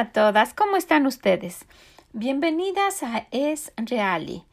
A 0.00 0.12
todas, 0.12 0.54
¿cómo 0.54 0.78
están 0.78 1.04
ustedes? 1.04 1.66
Bienvenidas 2.14 3.02
a 3.02 3.26
Es 3.32 3.70
Reali, 3.76 4.44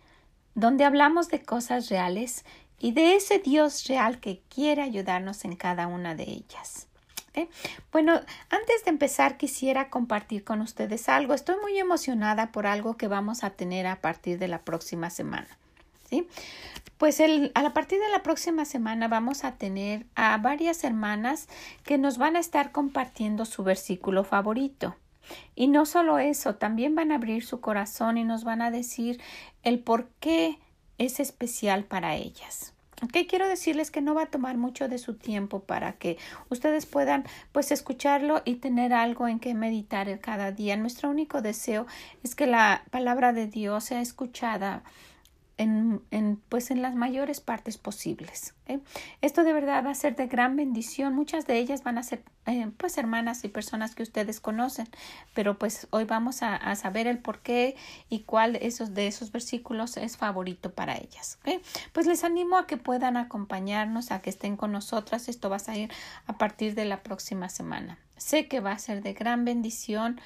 donde 0.55 0.83
hablamos 0.83 1.29
de 1.29 1.41
cosas 1.41 1.87
reales 1.87 2.43
y 2.79 2.91
de 2.91 3.15
ese 3.15 3.39
Dios 3.39 3.87
real 3.87 4.19
que 4.19 4.41
quiere 4.53 4.81
ayudarnos 4.81 5.45
en 5.45 5.55
cada 5.55 5.87
una 5.87 6.15
de 6.15 6.23
ellas. 6.23 6.87
Bueno, 7.93 8.19
antes 8.49 8.83
de 8.83 8.89
empezar 8.89 9.37
quisiera 9.37 9.89
compartir 9.89 10.43
con 10.43 10.59
ustedes 10.59 11.07
algo. 11.07 11.33
Estoy 11.33 11.55
muy 11.61 11.79
emocionada 11.79 12.51
por 12.51 12.67
algo 12.67 12.97
que 12.97 13.07
vamos 13.07 13.45
a 13.45 13.51
tener 13.51 13.87
a 13.87 14.01
partir 14.01 14.39
de 14.39 14.49
la 14.49 14.63
próxima 14.63 15.09
semana. 15.09 15.47
¿sí? 16.09 16.27
Pues 16.97 17.21
el, 17.21 17.53
a 17.55 17.73
partir 17.73 18.01
de 18.01 18.09
la 18.09 18.21
próxima 18.21 18.65
semana 18.65 19.07
vamos 19.07 19.45
a 19.45 19.53
tener 19.53 20.07
a 20.13 20.37
varias 20.39 20.83
hermanas 20.83 21.47
que 21.85 21.97
nos 21.97 22.17
van 22.17 22.35
a 22.35 22.39
estar 22.39 22.73
compartiendo 22.73 23.45
su 23.45 23.63
versículo 23.63 24.25
favorito. 24.25 24.97
Y 25.55 25.67
no 25.67 25.85
solo 25.85 26.19
eso, 26.19 26.55
también 26.55 26.95
van 26.95 27.11
a 27.11 27.15
abrir 27.15 27.45
su 27.45 27.59
corazón 27.61 28.17
y 28.17 28.23
nos 28.23 28.43
van 28.43 28.61
a 28.61 28.71
decir 28.71 29.19
el 29.63 29.79
por 29.79 30.09
qué 30.19 30.59
es 30.97 31.19
especial 31.19 31.83
para 31.83 32.15
ellas. 32.15 32.73
Ok, 33.03 33.15
quiero 33.29 33.47
decirles 33.47 33.91
que 33.91 34.01
no 34.01 34.15
va 34.15 34.23
a 34.23 34.31
tomar 34.31 34.57
mucho 34.57 34.87
de 34.87 34.97
su 34.97 35.13
tiempo 35.13 35.59
para 35.59 35.93
que 35.93 36.17
ustedes 36.49 36.87
puedan 36.87 37.25
pues 37.51 37.71
escucharlo 37.71 38.41
y 38.43 38.55
tener 38.55 38.91
algo 38.91 39.27
en 39.27 39.39
que 39.39 39.53
meditar 39.53 40.19
cada 40.19 40.51
día. 40.51 40.75
Nuestro 40.77 41.11
único 41.11 41.43
deseo 41.43 41.85
es 42.23 42.33
que 42.33 42.47
la 42.47 42.83
palabra 42.89 43.33
de 43.33 43.45
Dios 43.45 43.83
sea 43.83 44.01
escuchada 44.01 44.81
en, 45.57 46.01
en, 46.11 46.41
pues 46.49 46.71
en 46.71 46.81
las 46.81 46.95
mayores 46.95 47.41
partes 47.41 47.77
posibles. 47.77 48.53
Esto 49.21 49.43
de 49.43 49.53
verdad 49.53 49.85
va 49.85 49.91
a 49.91 49.95
ser 49.95 50.15
de 50.15 50.27
gran 50.27 50.55
bendición. 50.55 51.15
Muchas 51.15 51.47
de 51.47 51.57
ellas 51.57 51.83
van 51.83 51.97
a 51.97 52.03
ser 52.03 52.23
eh, 52.45 52.69
pues 52.77 52.97
hermanas 52.97 53.43
y 53.43 53.47
personas 53.47 53.95
que 53.95 54.03
ustedes 54.03 54.39
conocen, 54.39 54.87
pero 55.33 55.57
pues 55.57 55.87
hoy 55.91 56.03
vamos 56.03 56.43
a, 56.43 56.55
a, 56.55 56.75
saber 56.75 57.07
el 57.07 57.19
por 57.19 57.39
qué 57.39 57.75
y 58.09 58.19
cuál 58.19 58.57
esos 58.57 58.93
de 58.93 59.07
esos 59.07 59.31
versículos 59.31 59.97
es 59.97 60.17
favorito 60.17 60.71
para 60.71 60.95
ellas. 60.95 61.39
Pues 61.93 62.07
les 62.07 62.23
animo 62.23 62.57
a 62.57 62.67
que 62.67 62.77
puedan 62.77 63.17
acompañarnos, 63.17 64.11
a 64.11 64.21
que 64.21 64.29
estén 64.29 64.57
con 64.57 64.71
nosotras. 64.71 65.27
Esto 65.27 65.49
va 65.49 65.55
a 65.55 65.59
salir 65.59 65.91
a 66.25 66.37
partir 66.37 66.75
de 66.75 66.85
la 66.85 67.03
próxima 67.03 67.49
semana. 67.49 67.97
Sé 68.17 68.47
que 68.47 68.59
va 68.59 68.71
a 68.71 68.79
ser 68.79 69.01
de 69.01 69.13
gran 69.13 69.45
bendición 69.45 70.19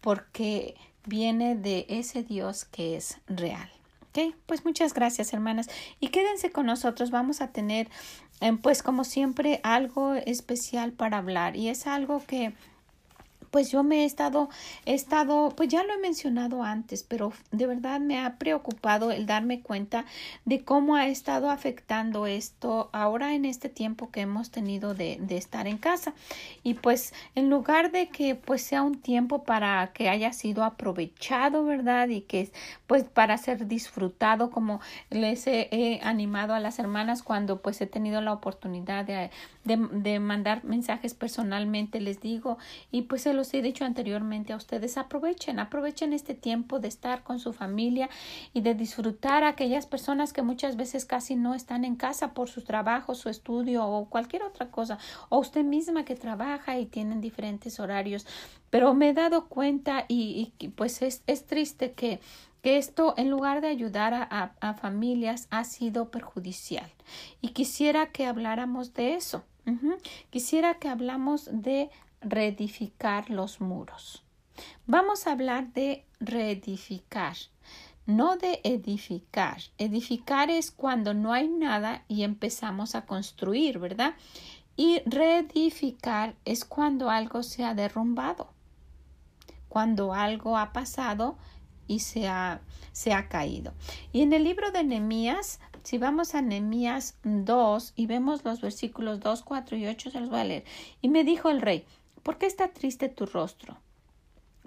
porque 0.00 0.76
viene 1.06 1.54
de 1.54 1.86
ese 1.88 2.22
Dios 2.22 2.64
que 2.64 2.96
es 2.96 3.18
real. 3.26 3.70
Ok, 4.16 4.32
pues 4.46 4.64
muchas 4.64 4.94
gracias 4.94 5.32
hermanas 5.32 5.68
y 5.98 6.08
quédense 6.08 6.52
con 6.52 6.66
nosotros. 6.66 7.10
Vamos 7.10 7.40
a 7.40 7.48
tener 7.48 7.88
eh, 8.40 8.56
pues 8.62 8.84
como 8.84 9.02
siempre 9.02 9.58
algo 9.64 10.14
especial 10.14 10.92
para 10.92 11.18
hablar 11.18 11.56
y 11.56 11.68
es 11.68 11.88
algo 11.88 12.22
que 12.24 12.54
pues 13.54 13.70
yo 13.70 13.84
me 13.84 14.02
he 14.02 14.04
estado, 14.04 14.48
he 14.84 14.94
estado, 14.94 15.50
pues 15.56 15.68
ya 15.68 15.84
lo 15.84 15.94
he 15.94 15.98
mencionado 15.98 16.64
antes, 16.64 17.04
pero 17.04 17.32
de 17.52 17.68
verdad 17.68 18.00
me 18.00 18.18
ha 18.18 18.36
preocupado 18.36 19.12
el 19.12 19.26
darme 19.26 19.60
cuenta 19.60 20.06
de 20.44 20.64
cómo 20.64 20.96
ha 20.96 21.06
estado 21.06 21.48
afectando 21.48 22.26
esto 22.26 22.90
ahora 22.92 23.32
en 23.32 23.44
este 23.44 23.68
tiempo 23.68 24.10
que 24.10 24.22
hemos 24.22 24.50
tenido 24.50 24.94
de, 24.94 25.18
de 25.20 25.36
estar 25.36 25.68
en 25.68 25.78
casa. 25.78 26.14
Y 26.64 26.74
pues 26.74 27.14
en 27.36 27.48
lugar 27.48 27.92
de 27.92 28.08
que 28.08 28.34
pues 28.34 28.60
sea 28.60 28.82
un 28.82 29.00
tiempo 29.00 29.44
para 29.44 29.92
que 29.92 30.08
haya 30.08 30.32
sido 30.32 30.64
aprovechado, 30.64 31.64
¿verdad? 31.64 32.08
Y 32.08 32.22
que 32.22 32.50
pues 32.88 33.04
para 33.04 33.38
ser 33.38 33.68
disfrutado 33.68 34.50
como 34.50 34.80
les 35.10 35.46
he, 35.46 35.68
he 35.70 36.00
animado 36.02 36.54
a 36.54 36.58
las 36.58 36.80
hermanas 36.80 37.22
cuando 37.22 37.62
pues 37.62 37.80
he 37.80 37.86
tenido 37.86 38.20
la 38.20 38.32
oportunidad 38.32 39.04
de, 39.04 39.30
de, 39.64 39.76
de 39.76 40.20
mandar 40.20 40.64
mensajes 40.64 41.14
personalmente, 41.14 42.00
les 42.00 42.20
digo, 42.20 42.58
y 42.90 43.02
pues 43.02 43.22
se 43.22 43.32
los 43.32 43.52
he 43.54 43.62
dicho 43.62 43.84
anteriormente 43.84 44.52
a 44.52 44.56
ustedes, 44.56 44.96
aprovechen, 44.96 45.58
aprovechen 45.58 46.12
este 46.12 46.34
tiempo 46.34 46.78
de 46.78 46.88
estar 46.88 47.22
con 47.22 47.38
su 47.38 47.52
familia 47.52 48.08
y 48.52 48.60
de 48.60 48.74
disfrutar 48.74 49.44
a 49.44 49.48
aquellas 49.48 49.86
personas 49.86 50.32
que 50.32 50.42
muchas 50.42 50.76
veces 50.76 51.04
casi 51.04 51.36
no 51.36 51.54
están 51.54 51.84
en 51.84 51.96
casa 51.96 52.34
por 52.34 52.48
su 52.48 52.62
trabajo, 52.62 53.14
su 53.14 53.28
estudio 53.28 53.86
o 53.86 54.08
cualquier 54.08 54.42
otra 54.42 54.70
cosa, 54.70 54.98
o 55.28 55.38
usted 55.38 55.64
misma 55.64 56.04
que 56.04 56.14
trabaja 56.14 56.78
y 56.78 56.86
tienen 56.86 57.20
diferentes 57.20 57.80
horarios. 57.80 58.26
Pero 58.70 58.94
me 58.94 59.10
he 59.10 59.14
dado 59.14 59.46
cuenta 59.46 60.04
y, 60.08 60.52
y 60.58 60.68
pues 60.68 61.02
es, 61.02 61.22
es 61.26 61.46
triste 61.46 61.92
que 61.92 62.20
que 62.64 62.78
esto 62.78 63.12
en 63.18 63.28
lugar 63.28 63.60
de 63.60 63.68
ayudar 63.68 64.14
a, 64.14 64.54
a, 64.58 64.72
familias 64.72 65.48
ha 65.50 65.64
sido 65.64 66.10
perjudicial. 66.10 66.90
Y 67.42 67.48
quisiera 67.48 68.06
que 68.06 68.24
habláramos 68.24 68.94
de 68.94 69.12
eso. 69.16 69.44
Quisiera 70.30 70.74
que 70.74 70.88
hablamos 70.88 71.48
de 71.50 71.90
reedificar 72.20 73.30
los 73.30 73.60
muros. 73.60 74.24
Vamos 74.86 75.26
a 75.26 75.32
hablar 75.32 75.72
de 75.72 76.04
reedificar, 76.20 77.36
no 78.06 78.36
de 78.36 78.60
edificar. 78.64 79.58
Edificar 79.78 80.50
es 80.50 80.70
cuando 80.70 81.14
no 81.14 81.32
hay 81.32 81.48
nada 81.48 82.04
y 82.08 82.22
empezamos 82.22 82.94
a 82.94 83.06
construir, 83.06 83.78
¿verdad? 83.78 84.14
Y 84.76 85.02
reedificar 85.06 86.34
es 86.44 86.64
cuando 86.64 87.10
algo 87.10 87.42
se 87.42 87.64
ha 87.64 87.74
derrumbado, 87.74 88.52
cuando 89.68 90.12
algo 90.12 90.58
ha 90.58 90.72
pasado 90.72 91.36
y 91.86 92.00
se 92.00 92.28
ha, 92.28 92.60
se 92.92 93.12
ha 93.12 93.28
caído. 93.28 93.72
Y 94.12 94.22
en 94.22 94.32
el 94.32 94.44
libro 94.44 94.70
de 94.70 94.84
Nehemías, 94.84 95.60
si 95.84 95.98
vamos 95.98 96.34
a 96.34 96.42
Nehemías 96.42 97.16
2 97.22 97.92
y 97.94 98.06
vemos 98.06 98.44
los 98.44 98.60
versículos 98.60 99.20
2, 99.20 99.42
4 99.42 99.76
y 99.76 99.86
8, 99.86 100.10
se 100.10 100.20
los 100.20 100.30
voy 100.30 100.40
a 100.40 100.44
leer. 100.44 100.64
Y 101.00 101.08
me 101.08 101.22
dijo 101.22 101.50
el 101.50 101.62
rey, 101.62 101.86
¿Por 102.24 102.38
qué 102.38 102.46
está 102.46 102.68
triste 102.68 103.10
tu 103.10 103.26
rostro? 103.26 103.76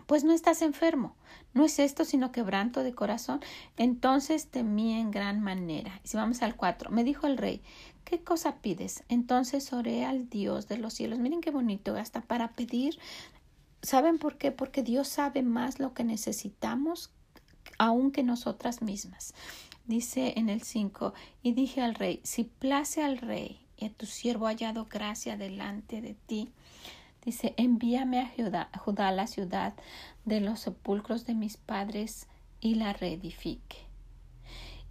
Pues 0.06 0.24
no 0.24 0.32
estás 0.32 0.62
enfermo. 0.62 1.16
No 1.56 1.66
es 1.66 1.80
esto 1.80 2.06
sino 2.06 2.32
quebranto 2.32 2.84
de 2.84 2.94
corazón. 2.94 3.42
Entonces 3.78 4.48
temí 4.48 4.94
en 4.94 5.10
gran 5.10 5.42
manera. 5.42 6.00
Y 6.04 6.08
si 6.08 6.18
vamos 6.18 6.44
al 6.44 6.56
4, 6.56 6.92
me 6.92 7.04
dijo 7.04 7.26
el 7.26 7.36
rey, 7.36 7.64
¿qué 8.06 8.24
cosa 8.24 8.58
pides? 8.58 9.04
Entonces 9.10 9.74
oré 9.74 10.06
al 10.06 10.30
Dios 10.30 10.68
de 10.68 10.78
los 10.78 10.94
cielos. 10.94 11.18
Miren 11.18 11.42
qué 11.42 11.50
bonito, 11.50 11.96
hasta 11.96 12.22
para 12.22 12.52
pedir. 12.52 13.00
¿Saben 13.82 14.20
por 14.20 14.38
qué? 14.38 14.52
Porque 14.52 14.84
Dios 14.84 15.08
sabe 15.08 15.42
más 15.42 15.80
lo 15.80 15.96
que 15.96 16.04
necesitamos 16.04 17.10
aún 17.80 18.12
que 18.12 18.22
nosotras 18.22 18.84
mismas. 18.84 19.34
Dice 19.88 20.34
en 20.38 20.50
el 20.50 20.62
5, 20.62 21.14
y 21.42 21.54
dije 21.54 21.82
al 21.82 21.96
rey, 21.96 22.20
si 22.24 22.44
place 22.44 23.02
al 23.02 23.18
rey 23.18 23.66
y 23.78 23.86
a 23.86 23.90
tu 23.90 24.06
siervo 24.06 24.46
hallado 24.46 24.86
gracia 24.86 25.38
delante 25.38 26.02
de 26.02 26.14
ti, 26.14 26.52
Dice, 27.28 27.54
envíame 27.58 28.22
a 28.22 28.32
Judá, 28.80 29.10
a 29.10 29.12
la 29.12 29.28
ciudad 29.28 29.74
de 30.24 30.40
los 30.40 30.62
sepulcros 30.62 31.26
de 31.26 31.34
mis 31.34 31.58
padres 31.58 32.26
y 32.62 32.76
la 32.76 32.94
reedifique. 32.94 33.80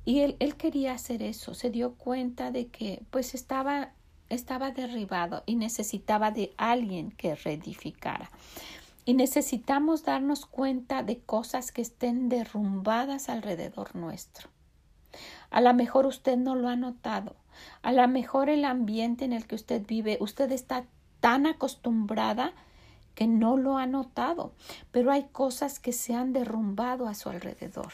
Y 0.05 0.21
él, 0.21 0.37
él 0.39 0.55
quería 0.59 0.93
hacer 0.93 1.23
eso, 1.23 1.55
se 1.55 1.71
dio 1.71 1.95
cuenta 1.95 2.51
de 2.51 2.67
que 2.67 3.03
pues 3.09 3.35
estaba, 3.35 3.95
estaba 4.29 4.71
derribado 4.71 5.45
y 5.47 5.56
necesitaba 5.56 6.31
de 6.31 6.53
alguien 6.59 7.11
que 7.11 7.37
reedificara. 7.37 8.31
Y 9.06 9.15
necesitamos 9.15 10.05
darnos 10.05 10.45
cuenta 10.45 11.03
de 11.03 11.21
cosas 11.21 11.73
que 11.73 11.81
estén 11.81 12.29
derrumbadas 12.29 13.31
alrededor 13.31 13.97
nuestro. 13.97 14.51
A 15.51 15.61
lo 15.61 15.73
mejor 15.75 16.07
usted 16.07 16.37
no 16.37 16.55
lo 16.55 16.69
ha 16.69 16.77
notado. 16.77 17.37
A 17.83 17.93
lo 17.93 18.07
mejor 18.09 18.49
el 18.49 18.65
ambiente 18.65 19.25
en 19.25 19.33
el 19.33 19.47
que 19.47 19.55
usted 19.55 19.87
vive, 19.87 20.19
usted 20.21 20.51
está 20.53 20.84
tan 21.21 21.47
acostumbrada 21.47 22.53
que 23.15 23.27
no 23.27 23.56
lo 23.56 23.79
ha 23.79 23.87
notado, 23.87 24.53
pero 24.93 25.11
hay 25.11 25.25
cosas 25.33 25.81
que 25.81 25.93
se 25.93 26.15
han 26.15 26.33
derrumbado 26.33 27.09
a 27.09 27.15
su 27.15 27.31
alrededor. 27.31 27.93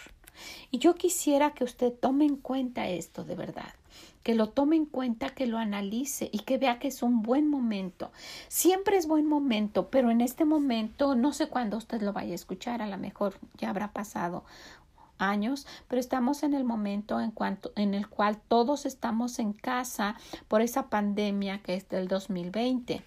Y 0.71 0.79
yo 0.79 0.95
quisiera 0.95 1.53
que 1.53 1.65
usted 1.65 1.93
tome 1.93 2.25
en 2.25 2.37
cuenta 2.37 2.89
esto 2.89 3.23
de 3.23 3.35
verdad, 3.35 3.75
que 4.23 4.35
lo 4.35 4.49
tome 4.49 4.77
en 4.77 4.87
cuenta, 4.87 5.31
que 5.31 5.47
lo 5.47 5.59
analice 5.59 6.29
y 6.33 6.41
que 6.41 6.59
vea 6.59 6.79
que 6.79 6.89
es 6.89 7.03
un 7.03 7.23
buen 7.23 7.49
momento. 7.49 8.11
Siempre 8.49 8.97
es 8.97 9.07
buen 9.07 9.27
momento, 9.27 9.89
pero 9.91 10.11
en 10.11 10.21
este 10.21 10.45
momento 10.45 11.15
no 11.15 11.33
sé 11.33 11.49
cuándo 11.49 11.77
usted 11.77 12.03
lo 12.03 12.13
vaya 12.13 12.33
a 12.33 12.37
escuchar, 12.37 12.83
a 12.83 12.87
lo 12.87 12.99
mejor 12.99 13.35
ya 13.59 13.71
habrá 13.71 13.93
pasado 13.93 14.45
años, 15.19 15.67
pero 15.89 16.01
estamos 16.01 16.43
en 16.43 16.55
el 16.55 16.65
momento 16.65 17.21
en, 17.21 17.31
cuanto, 17.31 17.73
en 17.77 17.95
el 17.95 18.09
cual 18.09 18.41
todos 18.49 18.87
estamos 18.87 19.39
en 19.39 19.53
casa 19.53 20.17
por 20.49 20.63
esa 20.63 20.89
pandemia 20.89 21.63
que 21.63 21.75
es 21.75 21.89
del 21.89 22.09
2020. 22.09 23.05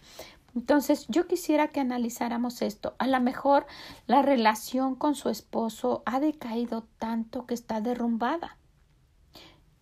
Entonces, 0.56 1.06
yo 1.10 1.28
quisiera 1.28 1.68
que 1.68 1.82
analizáramos 1.82 2.62
esto. 2.62 2.96
A 2.98 3.08
lo 3.08 3.20
mejor 3.20 3.68
la 4.08 4.22
relación 4.22 4.96
con 4.96 5.16
su 5.16 5.30
esposo 5.30 6.02
ha 6.06 6.22
decaído 6.22 6.88
tanto 6.98 7.46
que 7.46 7.54
está 7.54 7.82
derrumbada. 7.82 8.58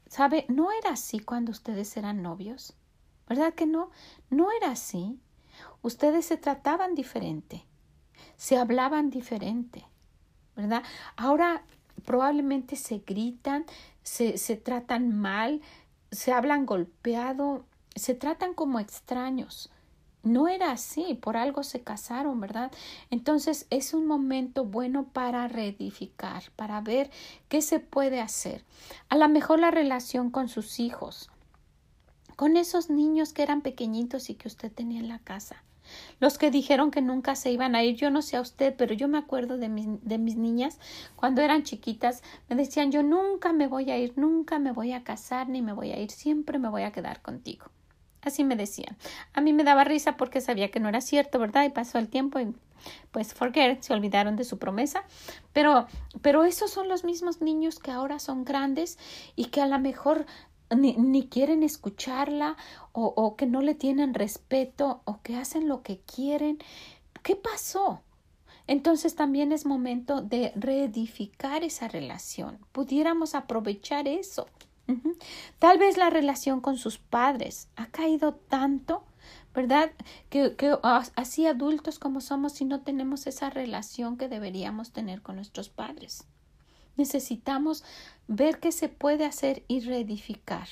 ¿Sabe? 0.07 0.45
No 0.47 0.71
era 0.71 0.91
así 0.91 1.19
cuando 1.19 1.51
ustedes 1.51 1.95
eran 1.95 2.23
novios. 2.23 2.73
¿Verdad 3.27 3.53
que 3.53 3.67
no? 3.67 3.91
No 4.29 4.51
era 4.51 4.71
así. 4.71 5.19
Ustedes 5.83 6.25
se 6.25 6.37
trataban 6.37 6.95
diferente. 6.95 7.65
Se 8.35 8.57
hablaban 8.57 9.11
diferente. 9.11 9.85
¿Verdad? 10.55 10.83
Ahora 11.15 11.63
probablemente 12.05 12.75
se 12.75 12.99
gritan, 12.99 13.65
se, 14.03 14.37
se 14.37 14.55
tratan 14.55 15.17
mal, 15.17 15.61
se 16.11 16.31
hablan 16.31 16.65
golpeado, 16.65 17.65
se 17.95 18.15
tratan 18.15 18.53
como 18.53 18.79
extraños. 18.79 19.69
no 20.23 20.47
era 20.47 20.71
así, 20.71 21.15
por 21.15 21.35
algo 21.35 21.63
se 21.63 21.81
casaron, 21.81 22.39
¿verdad? 22.39 22.71
Entonces 23.11 23.67
es 23.69 23.93
un 23.93 24.07
momento 24.07 24.63
bueno 24.63 25.03
para 25.03 25.49
reedificar, 25.49 26.43
para 26.55 26.79
ver 26.79 27.11
qué 27.49 27.61
se 27.61 27.79
puede 27.81 28.21
hacer. 28.21 28.63
A 29.09 29.17
lo 29.17 29.27
mejor 29.27 29.59
la 29.59 29.69
relación 29.69 30.31
con 30.31 30.47
sus 30.47 30.79
hijos, 30.79 31.29
con 32.37 32.55
esos 32.55 32.89
niños 32.89 33.33
que 33.33 33.43
eran 33.43 33.61
pequeñitos 33.61 34.29
y 34.29 34.35
que 34.35 34.47
usted 34.47 34.71
tenía 34.71 35.01
en 35.01 35.09
la 35.09 35.19
casa. 35.19 35.61
Los 36.19 36.37
que 36.37 36.51
dijeron 36.51 36.91
que 36.91 37.01
nunca 37.01 37.35
se 37.35 37.51
iban 37.51 37.75
a 37.75 37.83
ir, 37.83 37.95
yo 37.95 38.09
no 38.09 38.21
sé 38.21 38.37
a 38.37 38.41
usted, 38.41 38.73
pero 38.77 38.93
yo 38.93 39.07
me 39.07 39.17
acuerdo 39.17 39.57
de, 39.57 39.69
de 40.01 40.17
mis 40.17 40.35
niñas 40.35 40.79
cuando 41.15 41.41
eran 41.41 41.63
chiquitas, 41.63 42.23
me 42.49 42.55
decían 42.55 42.91
yo 42.91 43.03
nunca 43.03 43.53
me 43.53 43.67
voy 43.67 43.91
a 43.91 43.97
ir, 43.97 44.13
nunca 44.15 44.59
me 44.59 44.71
voy 44.71 44.93
a 44.93 45.03
casar, 45.03 45.49
ni 45.49 45.61
me 45.61 45.73
voy 45.73 45.91
a 45.91 45.99
ir, 45.99 46.11
siempre 46.11 46.59
me 46.59 46.69
voy 46.69 46.83
a 46.83 46.91
quedar 46.91 47.21
contigo. 47.21 47.65
Así 48.23 48.43
me 48.43 48.55
decían. 48.55 48.95
A 49.33 49.41
mí 49.41 49.53
me 49.53 49.63
daba 49.63 49.83
risa 49.83 50.15
porque 50.15 50.41
sabía 50.41 50.71
que 50.71 50.79
no 50.79 50.89
era 50.89 51.01
cierto, 51.01 51.39
¿verdad? 51.39 51.65
Y 51.65 51.69
pasó 51.69 51.97
el 51.97 52.07
tiempo 52.07 52.39
y 52.39 52.53
pues 53.11 53.33
forget, 53.33 53.81
se 53.81 53.93
olvidaron 53.93 54.35
de 54.35 54.43
su 54.43 54.57
promesa. 54.57 55.03
Pero, 55.51 55.87
pero 56.21 56.45
esos 56.45 56.71
son 56.71 56.87
los 56.87 57.03
mismos 57.03 57.41
niños 57.41 57.79
que 57.79 57.91
ahora 57.91 58.19
son 58.19 58.45
grandes 58.45 58.97
y 59.35 59.45
que 59.45 59.61
a 59.61 59.67
lo 59.67 59.79
mejor 59.79 60.25
ni, 60.69 60.93
ni 60.93 61.27
quieren 61.27 61.63
escucharla 61.63 62.57
o, 62.91 63.05
o 63.05 63.35
que 63.35 63.45
no 63.45 63.61
le 63.61 63.75
tienen 63.75 64.13
respeto 64.13 65.01
o 65.05 65.21
que 65.21 65.35
hacen 65.35 65.67
lo 65.67 65.81
que 65.83 65.99
quieren. 65.99 66.59
¿Qué 67.23 67.35
pasó? 67.35 68.01
Entonces 68.67 69.15
también 69.15 69.51
es 69.51 69.65
momento 69.65 70.21
de 70.21 70.53
reedificar 70.55 71.63
esa 71.63 71.87
relación. 71.87 72.59
Pudiéramos 72.71 73.35
aprovechar 73.35 74.07
eso. 74.07 74.47
Tal 75.59 75.77
vez 75.77 75.97
la 75.97 76.09
relación 76.09 76.61
con 76.61 76.77
sus 76.77 76.97
padres 76.97 77.69
ha 77.75 77.87
caído 77.87 78.35
tanto, 78.35 79.03
¿verdad? 79.53 79.91
Que, 80.29 80.55
que 80.55 80.77
así 81.15 81.45
adultos 81.45 81.99
como 81.99 82.21
somos 82.21 82.53
si 82.53 82.65
no 82.65 82.81
tenemos 82.81 83.27
esa 83.27 83.49
relación 83.49 84.17
que 84.17 84.27
deberíamos 84.27 84.91
tener 84.91 85.21
con 85.21 85.37
nuestros 85.37 85.69
padres. 85.69 86.27
Necesitamos 86.97 87.83
ver 88.27 88.59
qué 88.59 88.71
se 88.71 88.89
puede 88.89 89.25
hacer 89.25 89.63
y 89.67 89.81
reedificar. 89.81 90.67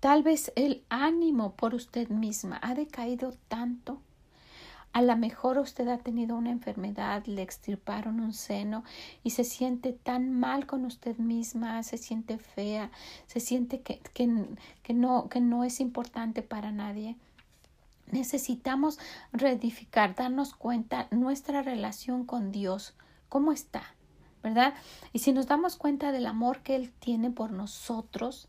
Tal 0.00 0.22
vez 0.22 0.52
el 0.56 0.84
ánimo 0.88 1.54
por 1.54 1.74
usted 1.74 2.08
misma 2.08 2.58
ha 2.62 2.74
decaído 2.74 3.34
tanto 3.48 4.00
a 4.92 5.02
lo 5.02 5.16
mejor 5.16 5.58
usted 5.58 5.86
ha 5.88 5.98
tenido 5.98 6.36
una 6.36 6.50
enfermedad, 6.50 7.24
le 7.26 7.42
extirparon 7.42 8.20
un 8.20 8.32
seno 8.32 8.84
y 9.22 9.30
se 9.30 9.44
siente 9.44 9.92
tan 9.92 10.32
mal 10.32 10.66
con 10.66 10.84
usted 10.84 11.18
misma, 11.18 11.82
se 11.82 11.98
siente 11.98 12.38
fea, 12.38 12.90
se 13.26 13.38
siente 13.38 13.80
que, 13.82 14.00
que, 14.12 14.94
no, 14.94 15.28
que 15.28 15.40
no 15.40 15.62
es 15.62 15.80
importante 15.80 16.42
para 16.42 16.72
nadie. 16.72 17.16
Necesitamos 18.10 18.98
reedificar, 19.32 20.14
darnos 20.14 20.54
cuenta 20.54 21.06
nuestra 21.10 21.62
relación 21.62 22.24
con 22.24 22.50
Dios, 22.50 22.94
cómo 23.28 23.52
está, 23.52 23.94
¿verdad? 24.42 24.74
Y 25.12 25.20
si 25.20 25.32
nos 25.32 25.46
damos 25.46 25.76
cuenta 25.76 26.12
del 26.12 26.26
amor 26.26 26.60
que 26.60 26.76
Él 26.76 26.92
tiene 26.98 27.30
por 27.30 27.50
nosotros, 27.52 28.48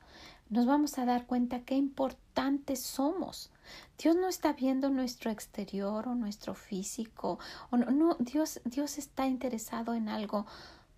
nos 0.49 0.65
vamos 0.65 0.97
a 0.97 1.05
dar 1.05 1.25
cuenta 1.25 1.61
qué 1.61 1.75
importantes 1.75 2.81
somos. 2.81 3.51
Dios 3.97 4.15
no 4.15 4.27
está 4.27 4.53
viendo 4.53 4.89
nuestro 4.89 5.29
exterior 5.29 6.07
o 6.07 6.15
nuestro 6.15 6.55
físico, 6.55 7.39
o 7.69 7.77
no, 7.77 8.15
Dios, 8.19 8.59
Dios 8.65 8.97
está 8.97 9.27
interesado 9.27 9.93
en 9.93 10.09
algo 10.09 10.47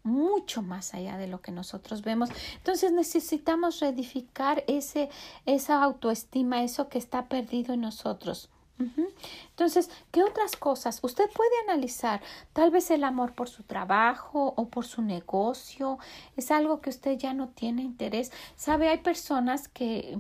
mucho 0.04 0.62
más 0.62 0.94
allá 0.94 1.18
de 1.18 1.28
lo 1.28 1.42
que 1.42 1.52
nosotros 1.52 2.02
vemos. 2.02 2.30
Entonces 2.58 2.92
necesitamos 2.92 3.80
reedificar 3.80 4.64
ese, 4.68 5.10
esa 5.46 5.84
autoestima, 5.84 6.64
eso 6.64 6.90
que 6.90 6.98
está 6.98 7.28
perdido 7.28 7.74
en 7.74 7.82
nosotros. 7.82 8.50
Entonces, 8.80 9.90
¿qué 10.12 10.24
otras 10.24 10.56
cosas? 10.56 11.00
Usted 11.04 11.30
puede 11.30 11.52
analizar 11.68 12.22
tal 12.54 12.72
vez 12.72 12.90
el 12.90 13.04
amor 13.04 13.34
por 13.34 13.48
su 13.48 13.64
trabajo 13.64 14.54
o 14.58 14.70
por 14.70 14.86
su 14.86 15.02
negocio. 15.02 16.00
Es 16.36 16.52
algo 16.52 16.82
que 16.82 16.90
usted 16.90 17.18
ya 17.18 17.34
no 17.34 17.50
tiene 17.50 17.84
interés. 17.84 18.32
Sabe, 18.56 18.90
hay 18.90 19.00
personas 19.00 19.68
que 19.68 20.20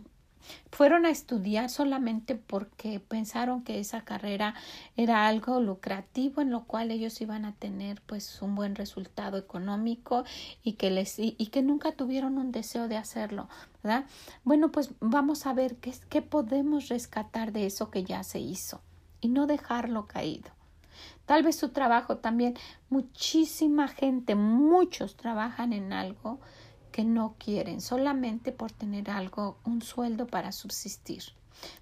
fueron 0.71 1.05
a 1.05 1.09
estudiar 1.09 1.69
solamente 1.69 2.35
porque 2.35 2.99
pensaron 2.99 3.63
que 3.63 3.79
esa 3.79 4.01
carrera 4.01 4.55
era 4.97 5.27
algo 5.27 5.59
lucrativo 5.59 6.41
en 6.41 6.51
lo 6.51 6.63
cual 6.63 6.91
ellos 6.91 7.19
iban 7.21 7.45
a 7.45 7.53
tener 7.53 8.01
pues 8.01 8.41
un 8.41 8.55
buen 8.55 8.75
resultado 8.75 9.37
económico 9.37 10.23
y 10.63 10.73
que 10.73 10.91
les 10.91 11.19
y, 11.19 11.33
que 11.47 11.61
nunca 11.61 11.91
tuvieron 11.93 12.37
un 12.37 12.51
deseo 12.51 12.87
de 12.87 12.97
hacerlo, 12.97 13.49
¿verdad? 13.83 14.05
Bueno, 14.43 14.71
pues 14.71 14.91
vamos 14.99 15.45
a 15.45 15.53
ver 15.53 15.75
qué, 15.77 15.93
qué 16.09 16.21
podemos 16.21 16.87
rescatar 16.89 17.51
de 17.51 17.65
eso 17.65 17.91
que 17.91 18.03
ya 18.03 18.23
se 18.23 18.39
hizo 18.39 18.81
y 19.19 19.29
no 19.29 19.47
dejarlo 19.47 20.07
caído. 20.07 20.49
Tal 21.25 21.43
vez 21.43 21.55
su 21.55 21.69
trabajo 21.69 22.17
también, 22.17 22.55
muchísima 22.89 23.87
gente, 23.87 24.35
muchos 24.35 25.15
trabajan 25.15 25.71
en 25.73 25.93
algo 25.93 26.39
que 26.91 27.03
no 27.03 27.35
quieren 27.37 27.81
solamente 27.81 28.51
por 28.51 28.71
tener 28.71 29.09
algo, 29.09 29.57
un 29.65 29.81
sueldo 29.81 30.27
para 30.27 30.51
subsistir. 30.51 31.23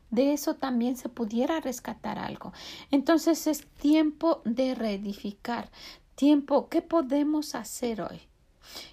De 0.09 0.33
eso 0.33 0.55
también 0.55 0.97
se 0.97 1.09
pudiera 1.09 1.59
rescatar 1.59 2.17
algo. 2.19 2.53
Entonces 2.91 3.47
es 3.47 3.67
tiempo 3.67 4.41
de 4.45 4.75
reedificar. 4.75 5.69
Tiempo, 6.15 6.67
¿qué 6.69 6.81
podemos 6.81 7.55
hacer 7.55 8.01
hoy? 8.01 8.21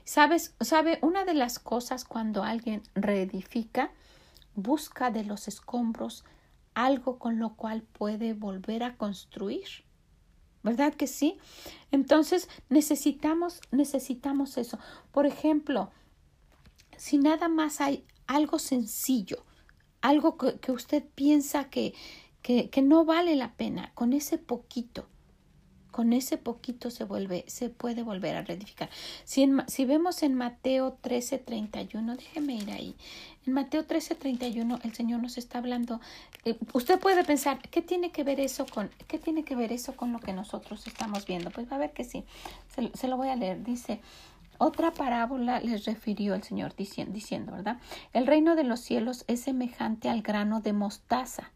¿Sabes? 0.04 0.54
¿Sabe? 0.60 0.98
Una 1.02 1.24
de 1.24 1.34
las 1.34 1.58
cosas 1.58 2.04
cuando 2.04 2.42
alguien 2.42 2.82
reedifica, 2.94 3.90
busca 4.54 5.10
de 5.10 5.24
los 5.24 5.48
escombros 5.48 6.24
algo 6.74 7.18
con 7.18 7.38
lo 7.38 7.54
cual 7.54 7.82
puede 7.82 8.34
volver 8.34 8.84
a 8.84 8.96
construir. 8.96 9.66
¿Verdad 10.62 10.94
que 10.94 11.06
sí? 11.06 11.38
Entonces 11.90 12.48
necesitamos, 12.68 13.60
necesitamos 13.70 14.58
eso. 14.58 14.78
Por 15.12 15.24
ejemplo, 15.24 15.90
si 16.96 17.18
nada 17.18 17.48
más 17.48 17.80
hay 17.80 18.04
algo 18.26 18.58
sencillo, 18.58 19.44
algo 20.00 20.36
que, 20.36 20.72
usted 20.72 21.04
piensa 21.14 21.68
que, 21.70 21.94
que, 22.42 22.70
que, 22.70 22.82
no 22.82 23.04
vale 23.04 23.36
la 23.36 23.54
pena, 23.54 23.92
con 23.94 24.12
ese 24.12 24.38
poquito, 24.38 25.06
con 25.96 26.12
ese 26.12 26.36
poquito 26.36 26.90
se 26.90 27.04
vuelve, 27.04 27.46
se 27.48 27.70
puede 27.70 28.02
volver 28.02 28.36
a 28.36 28.42
reedificar. 28.42 28.90
Si, 29.24 29.48
si 29.66 29.86
vemos 29.86 30.22
en 30.22 30.34
Mateo 30.34 30.98
13:31, 31.02 32.16
déjeme 32.16 32.54
ir 32.54 32.70
ahí. 32.70 32.94
En 33.46 33.54
Mateo 33.54 33.86
13:31 33.86 34.78
el 34.84 34.92
Señor 34.92 35.22
nos 35.22 35.38
está 35.38 35.56
hablando. 35.56 36.02
Eh, 36.44 36.58
usted 36.74 37.00
puede 37.00 37.24
pensar, 37.24 37.62
¿qué 37.70 37.80
tiene 37.80 38.12
que 38.12 38.24
ver 38.24 38.40
eso 38.40 38.66
con 38.66 38.90
qué 39.08 39.18
tiene 39.18 39.42
que 39.42 39.56
ver 39.56 39.72
eso 39.72 39.96
con 39.96 40.12
lo 40.12 40.20
que 40.20 40.34
nosotros 40.34 40.86
estamos 40.86 41.24
viendo? 41.24 41.50
Pues 41.50 41.72
va 41.72 41.76
a 41.76 41.78
ver 41.78 41.92
que 41.94 42.04
sí. 42.04 42.24
Se 42.92 43.08
lo 43.08 43.16
voy 43.16 43.28
a 43.28 43.36
leer. 43.36 43.64
Dice, 43.64 44.00
otra 44.58 44.92
parábola 44.92 45.60
les 45.60 45.84
refirió 45.84 46.34
el 46.34 46.42
Señor 46.42 46.74
diciendo, 46.76 47.12
diciendo, 47.12 47.52
¿verdad? 47.52 47.78
El 48.12 48.26
reino 48.26 48.56
de 48.56 48.64
los 48.64 48.80
cielos 48.80 49.24
es 49.28 49.40
semejante 49.40 50.08
al 50.08 50.22
grano 50.22 50.60
de 50.60 50.72
mostaza 50.72 51.52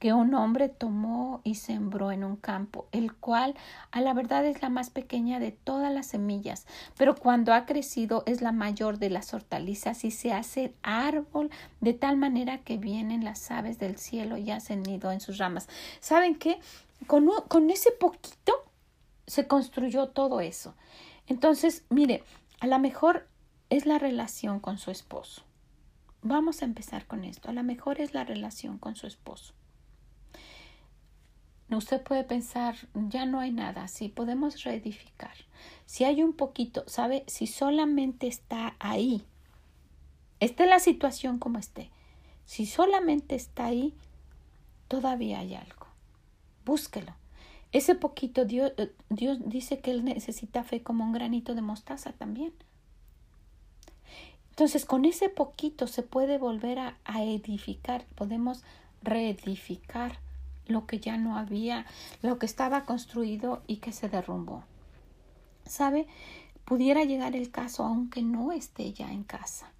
que 0.00 0.14
un 0.14 0.34
hombre 0.34 0.70
tomó 0.70 1.42
y 1.44 1.56
sembró 1.56 2.10
en 2.10 2.24
un 2.24 2.36
campo, 2.36 2.88
el 2.90 3.14
cual 3.14 3.54
a 3.92 4.00
la 4.00 4.14
verdad 4.14 4.46
es 4.46 4.62
la 4.62 4.70
más 4.70 4.88
pequeña 4.88 5.38
de 5.38 5.52
todas 5.52 5.92
las 5.92 6.06
semillas, 6.06 6.66
pero 6.96 7.14
cuando 7.14 7.52
ha 7.52 7.66
crecido 7.66 8.22
es 8.24 8.40
la 8.40 8.50
mayor 8.50 8.98
de 8.98 9.10
las 9.10 9.34
hortalizas 9.34 10.04
y 10.04 10.10
se 10.10 10.32
hace 10.32 10.74
árbol 10.82 11.50
de 11.82 11.92
tal 11.92 12.16
manera 12.16 12.58
que 12.58 12.78
vienen 12.78 13.24
las 13.24 13.50
aves 13.50 13.78
del 13.78 13.98
cielo 13.98 14.38
y 14.38 14.50
hacen 14.50 14.82
nido 14.82 15.12
en 15.12 15.20
sus 15.20 15.36
ramas. 15.36 15.68
¿Saben 16.00 16.34
qué? 16.34 16.58
Con, 17.06 17.28
con 17.48 17.68
ese 17.68 17.92
poquito 17.92 18.54
se 19.26 19.46
construyó 19.46 20.08
todo 20.08 20.40
eso. 20.40 20.74
Entonces, 21.30 21.84
mire, 21.90 22.24
a 22.58 22.66
lo 22.66 22.80
mejor 22.80 23.28
es 23.68 23.86
la 23.86 24.00
relación 24.00 24.58
con 24.58 24.78
su 24.78 24.90
esposo. 24.90 25.44
Vamos 26.22 26.60
a 26.60 26.64
empezar 26.64 27.06
con 27.06 27.22
esto. 27.22 27.48
A 27.48 27.52
lo 27.52 27.62
mejor 27.62 28.00
es 28.00 28.14
la 28.14 28.24
relación 28.24 28.78
con 28.78 28.96
su 28.96 29.06
esposo. 29.06 29.54
Usted 31.70 32.02
puede 32.02 32.24
pensar, 32.24 32.74
ya 32.94 33.26
no 33.26 33.38
hay 33.38 33.52
nada, 33.52 33.86
sí, 33.86 34.08
podemos 34.08 34.64
reedificar. 34.64 35.34
Si 35.86 36.02
hay 36.02 36.24
un 36.24 36.32
poquito, 36.32 36.82
¿sabe? 36.88 37.22
Si 37.28 37.46
solamente 37.46 38.26
está 38.26 38.74
ahí, 38.80 39.22
esté 40.40 40.66
la 40.66 40.80
situación 40.80 41.38
como 41.38 41.60
esté, 41.60 41.92
si 42.44 42.66
solamente 42.66 43.36
está 43.36 43.66
ahí, 43.66 43.94
todavía 44.88 45.38
hay 45.38 45.54
algo. 45.54 45.86
Búsquelo. 46.64 47.14
Ese 47.72 47.94
poquito 47.94 48.44
Dios, 48.44 48.72
eh, 48.78 48.92
Dios 49.08 49.38
dice 49.46 49.80
que 49.80 49.92
Él 49.92 50.04
necesita 50.04 50.64
fe 50.64 50.82
como 50.82 51.04
un 51.04 51.12
granito 51.12 51.54
de 51.54 51.62
mostaza 51.62 52.12
también. 52.12 52.52
Entonces, 54.50 54.84
con 54.84 55.04
ese 55.04 55.28
poquito 55.28 55.86
se 55.86 56.02
puede 56.02 56.36
volver 56.36 56.78
a, 56.78 56.98
a, 57.04 57.22
edificar, 57.22 58.04
podemos 58.14 58.62
reedificar 59.02 60.18
lo 60.66 60.86
que 60.86 60.98
ya 60.98 61.16
no 61.16 61.36
había, 61.36 61.86
lo 62.22 62.38
que 62.38 62.46
estaba 62.46 62.84
construido 62.84 63.62
y 63.66 63.76
que 63.76 63.92
se 63.92 64.08
derrumbó. 64.08 64.64
¿Sabe? 65.64 66.06
Pudiera 66.64 67.04
llegar 67.04 67.36
el 67.36 67.50
caso 67.50 67.84
aunque 67.84 68.22
no 68.22 68.52
esté 68.52 68.92
ya 68.92 69.12
en 69.12 69.24
casa. 69.24 69.72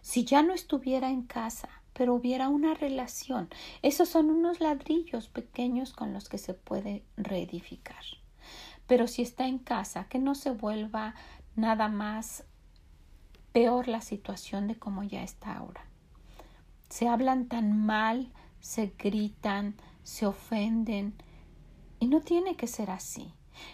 Si 0.00 0.24
ya 0.24 0.42
no 0.42 0.52
estuviera 0.52 1.10
en 1.10 1.22
casa, 1.22 1.68
pero 1.94 2.14
hubiera 2.14 2.48
una 2.48 2.74
relación. 2.74 3.48
Esos 3.82 4.08
son 4.08 4.30
unos 4.30 4.60
ladrillos 4.60 5.28
pequeños 5.28 5.92
con 5.92 6.12
los 6.12 6.28
que 6.28 6.38
se 6.38 6.52
puede 6.52 7.04
reedificar. 7.16 8.04
Pero 8.86 9.06
si 9.06 9.22
está 9.22 9.46
en 9.46 9.58
casa, 9.58 10.08
que 10.08 10.18
no 10.18 10.34
se 10.34 10.50
vuelva 10.50 11.14
nada 11.56 11.88
más 11.88 12.44
peor 13.52 13.88
la 13.88 14.02
situación 14.02 14.68
de 14.68 14.76
como 14.76 15.02
ya 15.02 15.22
está 15.22 15.56
ahora. 15.56 15.86
Se 16.90 17.08
hablan 17.08 17.46
tan 17.46 17.86
mal, 17.86 18.32
se 18.60 18.92
gritan, 18.98 19.74
se 20.02 20.26
ofenden, 20.26 21.14
y 22.04 22.06
no 22.06 22.20
tiene 22.20 22.56
que 22.56 22.66
ser 22.66 22.90
así. 22.90 23.32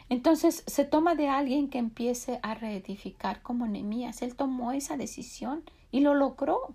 Entonces 0.08 0.62
se 0.66 0.84
toma 0.84 1.14
de 1.14 1.28
alguien 1.28 1.68
que 1.68 1.78
empiece 1.78 2.38
a 2.42 2.54
reedificar 2.54 3.42
como 3.42 3.66
Nehemías. 3.66 4.22
Él 4.22 4.36
tomó 4.36 4.72
esa 4.72 4.96
decisión 4.96 5.64
y 5.90 6.00
lo 6.00 6.14
logró. 6.14 6.74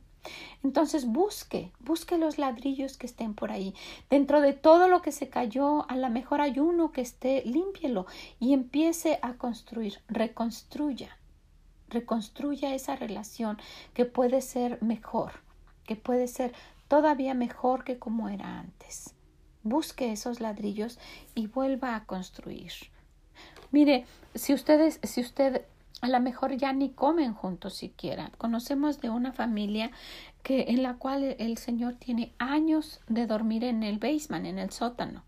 Entonces 0.63 1.05
busque, 1.05 1.72
busque 1.79 2.17
los 2.17 2.38
ladrillos 2.38 2.98
que 2.98 3.05
estén 3.05 3.34
por 3.34 3.51
ahí. 3.51 3.74
Dentro 4.10 4.41
de 4.41 4.53
todo 4.53 4.88
lo 4.88 5.01
que 5.01 5.12
se 5.12 5.29
cayó, 5.29 5.89
a 5.89 5.96
lo 5.96 6.10
mejor 6.10 6.41
hay 6.41 6.60
uno 6.60 6.91
que 6.91 7.01
esté, 7.01 7.44
límpielo 7.46 8.05
y 8.39 8.53
empiece 8.53 9.20
a 9.22 9.34
construir, 9.34 10.00
reconstruya, 10.08 11.17
reconstruya 11.89 12.74
esa 12.74 12.96
relación 12.96 13.58
que 13.94 14.05
puede 14.05 14.41
ser 14.41 14.82
mejor, 14.82 15.34
que 15.86 15.96
puede 15.96 16.27
ser 16.27 16.53
todavía 16.88 17.34
mejor 17.34 17.84
que 17.84 18.00
como 18.00 18.29
era 18.29 18.60
antes. 18.60 19.13
Busque 19.63 20.12
esos 20.12 20.41
ladrillos 20.41 21.00
y 21.34 21.48
vuelva 21.48 21.96
a 21.96 22.05
construir. 22.05 22.72
Mire, 23.72 24.05
si 24.36 24.53
ustedes, 24.53 25.00
si 25.03 25.22
usted 25.22 25.65
a 26.06 26.08
lo 26.08 26.20
mejor 26.20 26.56
ya 26.56 26.72
ni 26.72 26.92
comen 26.92 27.34
juntos 27.34 27.74
siquiera. 27.74 28.30
Conocemos 28.38 29.02
de 29.02 29.10
una 29.10 29.32
familia 29.32 29.90
que 30.44 30.66
en 30.68 30.84
la 30.84 30.98
cual 30.98 31.36
el 31.40 31.58
señor 31.58 31.96
tiene 31.96 32.32
años 32.38 33.02
de 33.08 33.26
dormir 33.26 33.64
en 33.64 33.82
el 33.82 33.98
basement, 33.98 34.46
en 34.46 34.60
el 34.60 34.70
sótano, 34.70 35.24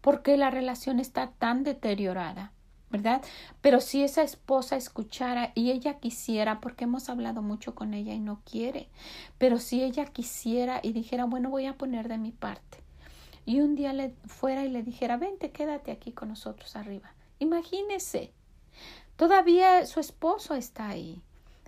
porque 0.00 0.38
la 0.38 0.50
relación 0.50 0.98
está 0.98 1.32
tan 1.38 1.62
deteriorada. 1.62 2.52
¿verdad? 2.90 3.20
Pero 3.60 3.82
si 3.82 4.02
esa 4.02 4.22
esposa 4.22 4.76
escuchara 4.76 5.52
y 5.54 5.72
ella 5.72 5.98
quisiera, 5.98 6.58
porque 6.58 6.84
hemos 6.84 7.10
hablado 7.10 7.42
mucho 7.42 7.74
con 7.74 7.92
ella 7.92 8.14
y 8.14 8.18
no 8.18 8.40
quiere, 8.50 8.88
pero 9.36 9.58
si 9.58 9.82
ella 9.82 10.06
quisiera 10.06 10.80
y 10.82 10.94
dijera, 10.94 11.26
bueno, 11.26 11.50
voy 11.50 11.66
a 11.66 11.76
poner 11.76 12.08
de 12.08 12.16
mi 12.16 12.32
parte, 12.32 12.78
y 13.44 13.60
un 13.60 13.74
día 13.74 13.92
le 13.92 14.14
fuera 14.24 14.64
y 14.64 14.70
le 14.70 14.82
dijera, 14.82 15.18
vente, 15.18 15.50
quédate 15.50 15.90
aquí 15.90 16.12
con 16.12 16.30
nosotros 16.30 16.76
arriba. 16.76 17.12
Imagínese, 17.40 18.32
Todavía 19.18 19.84
su 19.84 19.98
esposo 19.98 20.54
está 20.54 20.90
ahí. 20.90 21.20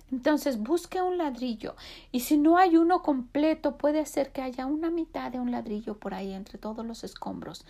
Entonces 0.09 0.57
busque 0.57 1.01
un 1.01 1.17
ladrillo 1.17 1.75
y 2.09 2.21
si 2.21 2.37
no 2.37 2.57
hay 2.57 2.77
uno 2.77 3.01
completo 3.01 3.77
puede 3.77 4.05
ser 4.05 4.31
que 4.31 4.41
haya 4.41 4.65
una 4.65 4.89
mitad 4.89 5.33
de 5.33 5.41
un 5.41 5.51
ladrillo 5.51 5.97
por 5.97 6.13
ahí 6.13 6.31
entre 6.31 6.57
todos 6.57 6.85
los 6.85 7.03
escombros. 7.03 7.65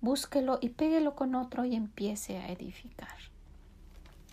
Búsquelo 0.00 0.58
y 0.62 0.70
péguelo 0.70 1.14
con 1.14 1.34
otro 1.34 1.66
y 1.66 1.74
empiece 1.74 2.38
a 2.38 2.48
edificar. 2.48 3.14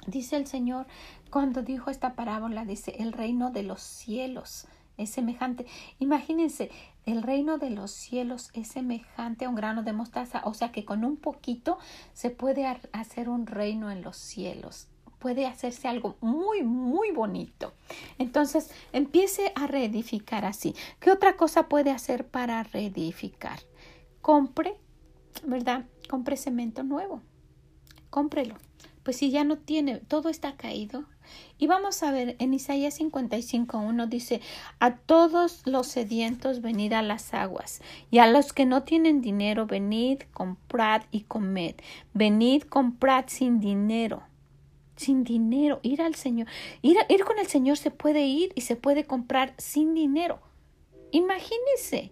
Dice 0.07 0.37
el 0.37 0.47
Señor 0.47 0.87
cuando 1.29 1.63
dijo 1.63 1.91
esta 1.91 2.13
parábola, 2.13 2.63
dice, 2.63 2.95
el 2.99 3.11
reino 3.11 3.51
de 3.51 3.63
los 3.63 3.81
cielos 3.81 4.67
es 4.97 5.09
semejante. 5.09 5.65
Imagínense, 5.99 6.71
el 7.05 7.23
reino 7.23 7.57
de 7.57 7.71
los 7.71 7.91
cielos 7.91 8.51
es 8.53 8.69
semejante 8.69 9.43
a 9.43 9.49
un 9.49 9.55
grano 9.55 9.83
de 9.83 9.91
mostaza, 9.91 10.43
o 10.45 10.53
sea 10.53 10.71
que 10.71 10.85
con 10.85 11.03
un 11.03 11.17
poquito 11.17 11.77
se 12.13 12.29
puede 12.29 12.65
hacer 12.93 13.27
un 13.27 13.47
reino 13.47 13.91
en 13.91 14.01
los 14.01 14.15
cielos 14.15 14.87
puede 15.23 15.45
hacerse 15.45 15.87
algo 15.87 16.17
muy, 16.19 16.63
muy 16.63 17.11
bonito. 17.11 17.73
Entonces, 18.19 18.69
empiece 18.91 19.53
a 19.55 19.67
reedificar 19.67 20.43
así. 20.43 20.75
¿Qué 20.99 21.11
otra 21.11 21.37
cosa 21.37 21.69
puede 21.69 21.91
hacer 21.91 22.27
para 22.27 22.61
reedificar? 22.63 23.57
Compre, 24.21 24.75
¿verdad? 25.45 25.85
Compre 26.09 26.35
cemento 26.35 26.83
nuevo. 26.83 27.21
Cómprelo. 28.09 28.55
Pues 29.03 29.15
si 29.15 29.31
ya 29.31 29.45
no 29.45 29.57
tiene, 29.59 29.99
todo 29.99 30.27
está 30.27 30.57
caído. 30.57 31.05
Y 31.57 31.67
vamos 31.67 32.03
a 32.03 32.11
ver, 32.11 32.35
en 32.39 32.53
Isaías 32.53 32.99
55.1 32.99 34.07
dice, 34.09 34.41
a 34.79 34.97
todos 34.97 35.61
los 35.65 35.87
sedientos 35.87 36.59
venid 36.59 36.91
a 36.91 37.01
las 37.01 37.33
aguas, 37.33 37.81
y 38.11 38.17
a 38.17 38.27
los 38.27 38.51
que 38.51 38.65
no 38.65 38.83
tienen 38.83 39.21
dinero, 39.21 39.67
venid, 39.67 40.23
comprad 40.33 41.03
y 41.11 41.21
comed. 41.21 41.75
Venid, 42.13 42.63
comprad 42.63 43.25
sin 43.27 43.61
dinero 43.61 44.23
sin 45.03 45.23
dinero, 45.23 45.79
ir 45.83 46.01
al 46.01 46.15
Señor. 46.15 46.47
Ir, 46.81 46.97
ir 47.09 47.23
con 47.23 47.39
el 47.39 47.47
Señor 47.47 47.77
se 47.77 47.91
puede 47.91 48.25
ir 48.25 48.51
y 48.55 48.61
se 48.61 48.75
puede 48.75 49.05
comprar 49.05 49.53
sin 49.57 49.93
dinero. 49.93 50.39
Imagínese. 51.11 52.11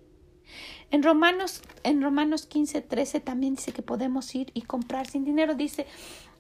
En 0.92 1.04
Romanos, 1.04 1.62
en 1.84 2.02
Romanos 2.02 2.46
15, 2.46 2.82
13 2.82 3.22
también 3.22 3.56
dice 3.56 3.72
que 3.72 3.82
podemos 3.82 4.36
ir 4.36 4.52
y 4.54 4.62
comprar 4.62 5.08
sin 5.08 5.24
dinero. 5.24 5.56
Dice, 5.56 5.88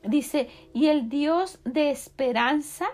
dice, 0.03 0.49
y 0.73 0.87
el 0.87 1.09
Dios 1.09 1.59
de 1.63 1.89
esperanza, 1.89 2.87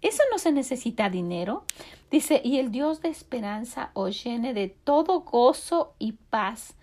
eso 0.00 0.22
no 0.30 0.38
se 0.38 0.52
necesita 0.52 1.10
dinero. 1.10 1.64
Dice, 2.10 2.40
y 2.44 2.58
el 2.58 2.70
Dios 2.70 3.02
de 3.02 3.08
esperanza 3.08 3.90
os 3.94 4.22
llene 4.22 4.54
de 4.54 4.68
todo 4.68 5.20
gozo 5.20 5.94
y 5.98 6.12
paz 6.12 6.76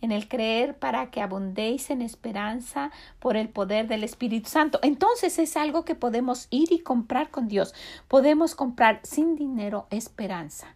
en 0.00 0.12
el 0.12 0.28
creer 0.28 0.78
para 0.78 1.10
que 1.10 1.20
abundéis 1.20 1.90
en 1.90 2.02
esperanza 2.02 2.90
por 3.18 3.36
el 3.36 3.48
poder 3.48 3.88
del 3.88 4.04
Espíritu 4.04 4.48
Santo. 4.48 4.78
Entonces 4.82 5.38
es 5.38 5.56
algo 5.56 5.84
que 5.84 5.94
podemos 5.94 6.48
ir 6.50 6.72
y 6.72 6.80
comprar 6.80 7.30
con 7.30 7.48
Dios. 7.48 7.74
Podemos 8.08 8.54
comprar 8.54 9.00
sin 9.02 9.36
dinero 9.36 9.86
esperanza. 9.90 10.74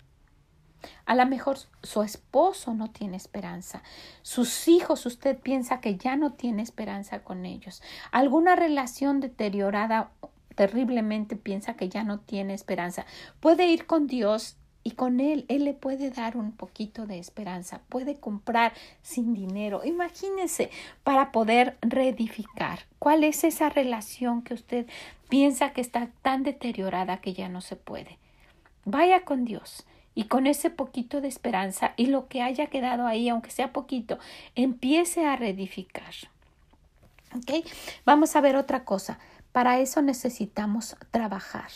A 1.05 1.15
lo 1.15 1.27
mejor 1.27 1.59
su 1.83 2.03
esposo 2.03 2.75
no 2.75 2.91
tiene 2.91 3.17
esperanza. 3.17 3.83
Sus 4.23 4.69
hijos, 4.69 5.07
usted 5.07 5.39
piensa 5.39 5.81
que 5.81 5.97
ya 5.97 6.17
no 6.17 6.33
tiene 6.33 6.63
esperanza 6.63 7.23
con 7.23 7.45
ellos. 7.47 7.83
Alguna 8.13 8.57
relación 8.57 9.21
deteriorada 9.21 10.11
terriblemente 10.55 11.37
piensa 11.37 11.75
que 11.75 11.89
ya 11.89 12.03
no 12.03 12.21
tiene 12.21 12.55
esperanza. 12.55 13.07
Puede 13.41 13.69
ir 13.69 13.87
con 13.87 14.07
Dios 14.07 14.57
y 14.87 14.93
con 14.93 15.19
él, 15.19 15.47
él 15.49 15.65
le 15.65 15.75
puede 15.75 16.13
dar 16.13 16.37
un 16.37 16.53
poquito 16.53 17.09
de 17.09 17.19
esperanza, 17.19 17.81
puede 17.89 18.21
comprar 18.21 18.73
sin 19.03 19.35
dinero. 19.35 19.85
Imagínese 19.85 20.71
para 21.03 21.33
poder 21.33 21.77
reedificar. 21.83 22.79
¿Cuál 23.01 23.25
es 23.25 23.43
esa 23.43 23.69
relación 23.69 24.43
que 24.43 24.55
usted 24.55 24.87
piensa 25.29 25.73
que 25.73 25.81
está 25.81 26.09
tan 26.23 26.45
deteriorada 26.45 27.21
que 27.21 27.35
ya 27.35 27.49
no 27.49 27.63
se 27.63 27.75
puede? 27.75 28.21
Vaya 28.85 29.25
con 29.25 29.45
Dios 29.45 29.85
y 30.15 30.27
con 30.27 30.47
ese 30.47 30.71
poquito 30.71 31.21
de 31.21 31.27
esperanza 31.27 31.93
y 31.97 32.07
lo 32.07 32.29
que 32.29 32.43
haya 32.43 32.69
quedado 32.69 33.09
ahí, 33.09 33.29
aunque 33.29 33.51
sea 33.51 33.73
poquito, 33.73 34.21
empiece 34.55 35.27
a 35.27 35.35
reedificar. 35.35 36.15
¿Ok? 37.35 37.67
Vamos 38.05 38.37
a 38.37 38.41
ver 38.41 38.55
otra 38.55 38.85
cosa. 38.85 39.19
Para 39.51 39.81
eso 39.81 40.01
necesitamos 40.01 40.95
trabajar. 41.11 41.73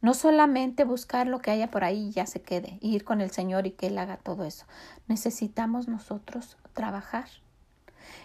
No 0.00 0.14
solamente 0.14 0.84
buscar 0.84 1.26
lo 1.26 1.40
que 1.40 1.50
haya 1.50 1.70
por 1.70 1.84
ahí 1.84 2.08
y 2.08 2.12
ya 2.12 2.26
se 2.26 2.42
quede, 2.42 2.78
ir 2.80 3.04
con 3.04 3.20
el 3.20 3.30
Señor 3.30 3.66
y 3.66 3.72
que 3.72 3.88
Él 3.88 3.98
haga 3.98 4.16
todo 4.16 4.44
eso. 4.44 4.66
Necesitamos 5.08 5.88
nosotros 5.88 6.56
trabajar. 6.72 7.26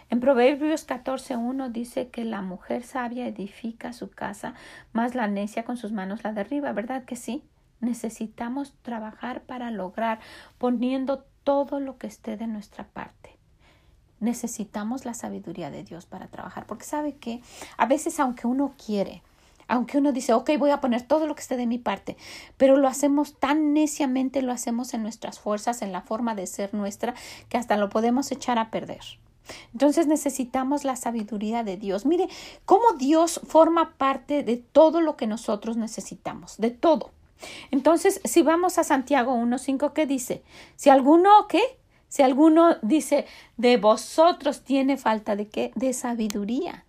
En 0.08 0.20
Proverbios 0.20 0.86
14.1 0.86 1.70
dice 1.70 2.08
que 2.08 2.24
la 2.24 2.40
mujer 2.40 2.82
sabia 2.82 3.26
edifica 3.26 3.92
su 3.92 4.10
casa, 4.10 4.54
más 4.92 5.14
la 5.14 5.26
necia 5.26 5.64
con 5.64 5.76
sus 5.76 5.92
manos 5.92 6.24
la 6.24 6.32
derriba, 6.32 6.72
¿verdad 6.72 7.04
que 7.04 7.16
sí? 7.16 7.42
Necesitamos 7.80 8.72
trabajar 8.82 9.42
para 9.42 9.70
lograr 9.70 10.20
poniendo 10.58 11.24
todo 11.44 11.80
lo 11.80 11.98
que 11.98 12.06
esté 12.06 12.36
de 12.36 12.46
nuestra 12.46 12.84
parte. 12.84 13.36
Necesitamos 14.18 15.04
la 15.04 15.12
sabiduría 15.12 15.70
de 15.70 15.84
Dios 15.84 16.06
para 16.06 16.28
trabajar, 16.28 16.66
porque 16.66 16.84
sabe 16.84 17.16
que 17.16 17.42
a 17.76 17.86
veces 17.86 18.18
aunque 18.18 18.46
uno 18.46 18.74
quiere, 18.84 19.22
aunque 19.68 19.98
uno 19.98 20.12
dice, 20.12 20.32
ok, 20.32 20.50
voy 20.58 20.70
a 20.70 20.80
poner 20.80 21.02
todo 21.02 21.26
lo 21.26 21.34
que 21.34 21.42
esté 21.42 21.56
de 21.56 21.66
mi 21.66 21.78
parte, 21.78 22.16
pero 22.56 22.76
lo 22.76 22.88
hacemos 22.88 23.38
tan 23.38 23.72
neciamente, 23.72 24.42
lo 24.42 24.52
hacemos 24.52 24.94
en 24.94 25.02
nuestras 25.02 25.38
fuerzas, 25.38 25.82
en 25.82 25.92
la 25.92 26.02
forma 26.02 26.34
de 26.34 26.46
ser 26.46 26.74
nuestra, 26.74 27.14
que 27.48 27.58
hasta 27.58 27.76
lo 27.76 27.88
podemos 27.88 28.30
echar 28.32 28.58
a 28.58 28.70
perder. 28.70 29.00
Entonces 29.72 30.06
necesitamos 30.06 30.84
la 30.84 30.96
sabiduría 30.96 31.62
de 31.62 31.76
Dios. 31.76 32.06
Mire 32.06 32.28
cómo 32.64 32.92
Dios 32.98 33.40
forma 33.46 33.94
parte 33.96 34.42
de 34.42 34.56
todo 34.56 35.00
lo 35.00 35.16
que 35.16 35.26
nosotros 35.26 35.76
necesitamos, 35.76 36.56
de 36.58 36.70
todo. 36.70 37.12
Entonces, 37.70 38.20
si 38.24 38.42
vamos 38.42 38.78
a 38.78 38.84
Santiago 38.84 39.34
1.5, 39.34 39.92
¿qué 39.92 40.06
dice? 40.06 40.42
Si 40.74 40.90
alguno, 40.90 41.30
¿qué? 41.48 41.60
Si 42.08 42.22
alguno 42.22 42.76
dice, 42.82 43.26
de 43.56 43.76
vosotros 43.76 44.62
tiene 44.62 44.96
falta 44.96 45.36
de 45.36 45.48
qué? 45.48 45.72
De 45.74 45.92
sabiduría. 45.92 46.85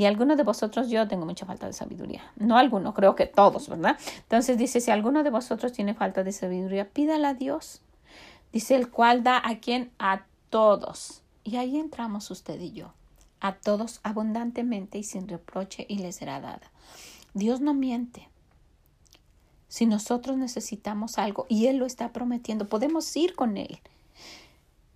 Y 0.00 0.06
alguno 0.06 0.34
de 0.34 0.44
vosotros, 0.44 0.88
yo 0.88 1.06
tengo 1.08 1.26
mucha 1.26 1.44
falta 1.44 1.66
de 1.66 1.74
sabiduría. 1.74 2.22
No 2.36 2.56
alguno, 2.56 2.94
creo 2.94 3.14
que 3.14 3.26
todos, 3.26 3.68
¿verdad? 3.68 3.98
Entonces 4.16 4.56
dice, 4.56 4.80
si 4.80 4.90
alguno 4.90 5.22
de 5.22 5.28
vosotros 5.28 5.72
tiene 5.72 5.92
falta 5.92 6.24
de 6.24 6.32
sabiduría, 6.32 6.88
pídala 6.88 7.28
a 7.28 7.34
Dios. 7.34 7.82
Dice, 8.50 8.76
el 8.76 8.88
cual 8.88 9.22
da 9.22 9.42
a 9.44 9.58
quien? 9.58 9.90
A 9.98 10.22
todos. 10.48 11.20
Y 11.44 11.56
ahí 11.56 11.78
entramos 11.78 12.30
usted 12.30 12.58
y 12.58 12.72
yo. 12.72 12.94
A 13.40 13.56
todos 13.56 14.00
abundantemente 14.02 14.96
y 14.96 15.02
sin 15.02 15.28
reproche 15.28 15.84
y 15.86 15.98
les 15.98 16.16
será 16.16 16.40
dada. 16.40 16.70
Dios 17.34 17.60
no 17.60 17.74
miente. 17.74 18.30
Si 19.68 19.84
nosotros 19.84 20.38
necesitamos 20.38 21.18
algo 21.18 21.44
y 21.50 21.66
Él 21.66 21.76
lo 21.76 21.84
está 21.84 22.10
prometiendo, 22.10 22.70
podemos 22.70 23.14
ir 23.18 23.34
con 23.34 23.58
Él 23.58 23.80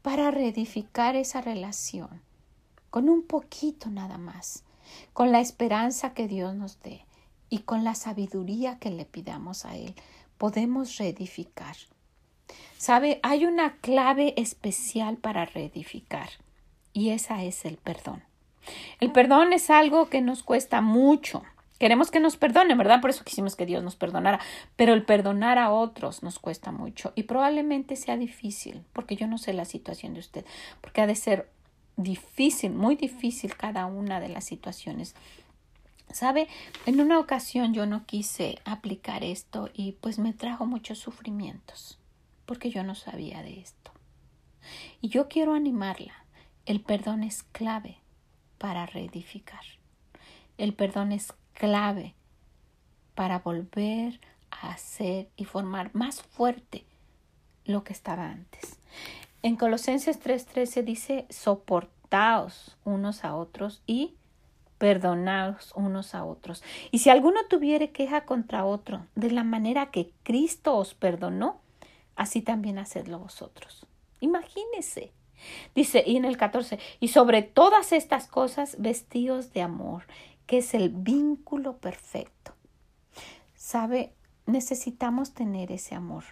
para 0.00 0.30
reedificar 0.30 1.14
esa 1.14 1.42
relación, 1.42 2.22
con 2.88 3.10
un 3.10 3.22
poquito 3.22 3.90
nada 3.90 4.16
más, 4.16 4.64
con 5.12 5.32
la 5.32 5.40
esperanza 5.40 6.14
que 6.14 6.28
Dios 6.28 6.54
nos 6.54 6.80
dé 6.80 7.04
y 7.50 7.60
con 7.60 7.84
la 7.84 7.94
sabiduría 7.94 8.78
que 8.78 8.90
le 8.90 9.04
pidamos 9.04 9.64
a 9.64 9.76
Él, 9.76 9.94
podemos 10.38 10.96
reedificar. 10.98 11.76
Sabe, 12.78 13.20
hay 13.22 13.46
una 13.46 13.76
clave 13.76 14.34
especial 14.36 15.16
para 15.16 15.44
reedificar 15.44 16.28
y 16.92 17.10
esa 17.10 17.42
es 17.44 17.64
el 17.64 17.76
perdón. 17.76 18.22
El 19.00 19.12
perdón 19.12 19.52
es 19.52 19.70
algo 19.70 20.08
que 20.08 20.22
nos 20.22 20.42
cuesta 20.42 20.80
mucho, 20.80 21.42
Queremos 21.78 22.12
que 22.12 22.20
nos 22.20 22.36
perdonen, 22.36 22.78
¿verdad? 22.78 23.00
Por 23.00 23.10
eso 23.10 23.24
quisimos 23.24 23.56
que 23.56 23.66
Dios 23.66 23.82
nos 23.82 23.96
perdonara. 23.96 24.38
Pero 24.76 24.94
el 24.94 25.04
perdonar 25.04 25.58
a 25.58 25.72
otros 25.72 26.22
nos 26.22 26.38
cuesta 26.38 26.70
mucho 26.70 27.12
y 27.16 27.24
probablemente 27.24 27.96
sea 27.96 28.16
difícil, 28.16 28.84
porque 28.92 29.16
yo 29.16 29.26
no 29.26 29.38
sé 29.38 29.52
la 29.52 29.64
situación 29.64 30.14
de 30.14 30.20
usted, 30.20 30.44
porque 30.80 31.00
ha 31.00 31.06
de 31.06 31.16
ser 31.16 31.50
difícil, 31.96 32.72
muy 32.72 32.96
difícil 32.96 33.56
cada 33.56 33.86
una 33.86 34.20
de 34.20 34.28
las 34.28 34.44
situaciones. 34.44 35.14
¿Sabe? 36.10 36.48
En 36.86 37.00
una 37.00 37.18
ocasión 37.18 37.74
yo 37.74 37.86
no 37.86 38.06
quise 38.06 38.58
aplicar 38.64 39.24
esto 39.24 39.70
y 39.74 39.92
pues 39.92 40.18
me 40.18 40.32
trajo 40.32 40.66
muchos 40.66 40.98
sufrimientos, 40.98 41.98
porque 42.46 42.70
yo 42.70 42.84
no 42.84 42.94
sabía 42.94 43.42
de 43.42 43.60
esto. 43.60 43.90
Y 45.00 45.08
yo 45.08 45.28
quiero 45.28 45.54
animarla. 45.54 46.14
El 46.66 46.80
perdón 46.80 47.22
es 47.24 47.42
clave 47.42 47.98
para 48.58 48.86
reedificar. 48.86 49.64
El 50.56 50.72
perdón 50.72 51.12
es 51.12 51.34
clave 51.52 52.14
para 53.14 53.40
volver 53.40 54.20
a 54.50 54.70
hacer 54.70 55.28
y 55.36 55.44
formar 55.44 55.94
más 55.94 56.22
fuerte 56.22 56.84
lo 57.64 57.84
que 57.84 57.92
estaba 57.92 58.28
antes. 58.28 58.78
En 59.44 59.56
Colosenses 59.56 60.18
3:13 60.20 60.82
dice, 60.84 61.26
soportaos 61.28 62.78
unos 62.82 63.24
a 63.26 63.36
otros 63.36 63.82
y 63.86 64.14
perdonaos 64.78 65.70
unos 65.76 66.14
a 66.14 66.24
otros. 66.24 66.62
Y 66.90 67.00
si 67.00 67.10
alguno 67.10 67.40
tuviere 67.50 67.90
queja 67.90 68.24
contra 68.24 68.64
otro, 68.64 69.04
de 69.14 69.30
la 69.30 69.44
manera 69.44 69.90
que 69.90 70.10
Cristo 70.22 70.78
os 70.78 70.94
perdonó, 70.94 71.60
así 72.16 72.40
también 72.40 72.78
hacedlo 72.78 73.18
vosotros. 73.18 73.86
Imagínese. 74.20 75.12
Dice, 75.74 76.02
y 76.06 76.16
en 76.16 76.24
el 76.24 76.38
14, 76.38 76.78
y 76.98 77.08
sobre 77.08 77.42
todas 77.42 77.92
estas 77.92 78.26
cosas, 78.26 78.76
vestidos 78.78 79.52
de 79.52 79.60
amor, 79.60 80.04
que 80.46 80.56
es 80.56 80.72
el 80.72 80.88
vínculo 80.88 81.76
perfecto. 81.76 82.54
¿Sabe? 83.56 84.14
Necesitamos 84.46 85.34
tener 85.34 85.70
ese 85.70 85.94
amor. 85.94 86.24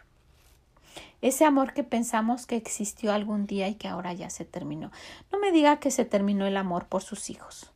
Ese 1.20 1.44
amor 1.44 1.72
que 1.72 1.84
pensamos 1.84 2.46
que 2.46 2.56
existió 2.56 3.12
algún 3.12 3.46
día 3.46 3.68
y 3.68 3.74
que 3.74 3.88
ahora 3.88 4.12
ya 4.12 4.30
se 4.30 4.44
terminó. 4.44 4.90
No 5.30 5.38
me 5.38 5.52
diga 5.52 5.78
que 5.78 5.90
se 5.90 6.04
terminó 6.04 6.46
el 6.46 6.56
amor 6.56 6.86
por 6.86 7.02
sus 7.02 7.30
hijos. 7.30 7.72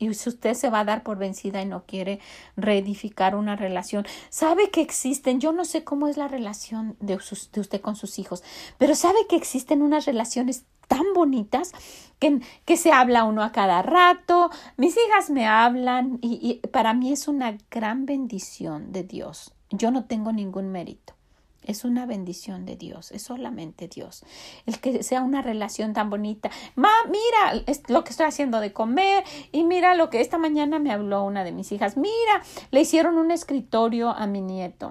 Y 0.00 0.12
si 0.14 0.30
usted 0.30 0.54
se 0.54 0.70
va 0.70 0.80
a 0.80 0.84
dar 0.84 1.02
por 1.02 1.18
vencida 1.18 1.60
y 1.60 1.66
no 1.66 1.84
quiere 1.84 2.20
reedificar 2.56 3.36
una 3.36 3.54
relación, 3.54 4.06
sabe 4.30 4.70
que 4.70 4.80
existen, 4.80 5.40
yo 5.40 5.52
no 5.52 5.66
sé 5.66 5.84
cómo 5.84 6.08
es 6.08 6.16
la 6.16 6.26
relación 6.26 6.96
de, 7.00 7.18
de 7.52 7.60
usted 7.60 7.80
con 7.82 7.96
sus 7.96 8.18
hijos, 8.18 8.42
pero 8.78 8.94
sabe 8.94 9.18
que 9.28 9.36
existen 9.36 9.82
unas 9.82 10.06
relaciones 10.06 10.64
tan 10.88 11.12
bonitas 11.14 11.72
que, 12.18 12.40
que, 12.64 12.76
se 12.78 12.92
habla 12.92 13.24
uno 13.24 13.44
a 13.44 13.52
cada 13.52 13.82
rato. 13.82 14.50
Mis 14.78 14.96
hijas 14.96 15.28
me 15.28 15.46
hablan 15.46 16.18
y, 16.22 16.40
y 16.42 16.66
para 16.68 16.94
mí 16.94 17.12
es 17.12 17.28
una 17.28 17.58
gran 17.70 18.06
bendición 18.06 18.92
de 18.92 19.04
Dios. 19.04 19.52
Yo 19.70 19.90
no 19.90 20.06
tengo 20.06 20.32
ningún 20.32 20.72
mérito. 20.72 21.19
Es 21.64 21.84
una 21.84 22.06
bendición 22.06 22.64
de 22.64 22.76
Dios, 22.76 23.12
es 23.12 23.22
solamente 23.22 23.86
Dios. 23.86 24.24
El 24.66 24.80
que 24.80 25.02
sea 25.02 25.22
una 25.22 25.42
relación 25.42 25.92
tan 25.92 26.08
bonita. 26.08 26.50
Ma, 26.74 26.90
mira 27.06 27.64
lo 27.88 28.02
que 28.02 28.10
estoy 28.10 28.26
haciendo 28.26 28.60
de 28.60 28.72
comer 28.72 29.24
y 29.52 29.64
mira 29.64 29.94
lo 29.94 30.10
que 30.10 30.20
esta 30.20 30.38
mañana 30.38 30.78
me 30.78 30.90
habló 30.90 31.22
una 31.22 31.44
de 31.44 31.52
mis 31.52 31.70
hijas. 31.72 31.96
Mira, 31.96 32.42
le 32.70 32.80
hicieron 32.80 33.18
un 33.18 33.30
escritorio 33.30 34.10
a 34.10 34.26
mi 34.26 34.40
nieto 34.40 34.90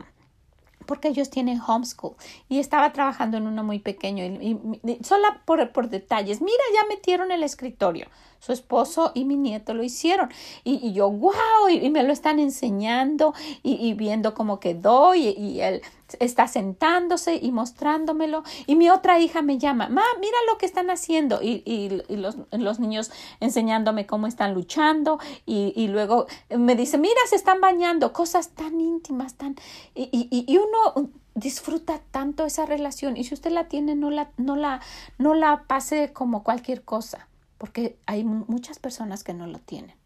porque 0.90 1.10
ellos 1.10 1.30
tienen 1.30 1.62
homeschool 1.62 2.16
y 2.50 2.58
estaba 2.58 2.92
trabajando 2.94 3.38
en 3.38 3.46
uno 3.46 3.64
muy 3.64 3.78
pequeño 3.78 4.26
y, 4.26 4.98
solo 5.04 5.28
por, 5.46 5.72
por, 5.72 5.88
detalles, 5.88 6.42
mira, 6.42 6.64
ya 6.74 6.88
metieron 6.88 7.32
el 7.32 7.44
escritorio. 7.44 8.08
Su 8.40 8.54
esposo 8.54 9.12
y 9.14 9.24
mi 9.24 9.36
nieto 9.36 9.76
lo 9.76 9.84
hicieron 9.84 10.30
y, 10.64 10.92
yo, 10.94 11.12
wow, 11.12 11.70
y, 11.70 11.88
me 11.92 12.02
lo 12.02 12.12
están 12.12 12.40
enseñando 12.40 13.36
y, 13.62 13.94
viendo 13.94 14.34
cómo 14.34 14.60
quedó 14.60 15.14
y, 15.14 15.62
él 15.62 15.84
está 16.20 16.48
sentándose 16.48 17.36
y 17.36 17.52
mostrándomelo 17.52 18.44
y 18.66 18.76
mi 18.76 18.90
otra 18.90 19.20
hija 19.20 19.42
me 19.42 19.58
llama, 19.58 19.90
ma, 19.90 20.04
mira 20.20 20.38
lo 20.52 20.58
que 20.58 20.66
están 20.66 20.90
haciendo 20.90 21.42
y, 21.42 21.64
y 21.66 21.90
los, 22.18 22.38
los, 22.52 22.80
niños 22.80 23.12
enseñándome 23.40 24.06
cómo 24.06 24.28
están 24.28 24.54
luchando 24.54 25.20
y, 25.46 25.88
luego 25.88 26.28
me 26.56 26.76
dice, 26.76 26.98
mira, 26.98 27.20
se 27.28 27.36
están 27.36 27.62
bañando, 27.62 28.14
cosas 28.14 28.50
tan 28.50 28.80
íntimas, 28.80 29.36
tan... 29.36 29.56
y 29.96 30.58
uno 30.58 31.10
disfruta 31.40 32.02
tanto 32.12 32.46
esa 32.46 32.66
relación 32.66 33.18
y 33.18 33.24
si 33.24 33.34
usted 33.34 33.52
la 33.52 33.68
tiene 33.68 33.96
no 33.96 34.10
la 34.10 34.32
no 34.38 34.56
la 34.56 34.82
no 35.18 35.34
la 35.34 35.64
pase 35.64 36.12
como 36.14 36.44
cualquier 36.44 36.84
cosa 36.84 37.28
porque 37.58 37.98
hay 38.06 38.24
muchas 38.24 38.80
personas 38.80 39.24
que 39.24 39.34
no 39.34 39.48
lo 39.48 39.60
tienen 39.60 39.99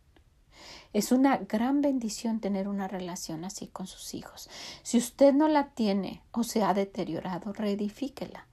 es 0.94 1.12
una 1.12 1.38
gran 1.38 1.82
bendición 1.82 2.40
tener 2.40 2.68
una 2.68 2.88
relación 2.88 3.44
así 3.44 3.68
con 3.68 3.88
sus 3.88 4.14
hijos. 4.14 4.50
Si 4.84 4.98
usted 4.98 5.34
no 5.34 5.48
la 5.48 5.70
tiene 5.70 6.22
o 6.32 6.44
se 6.44 6.64
ha 6.64 6.74
deteriorado, 6.74 7.52
reedifíquela. 7.52 8.48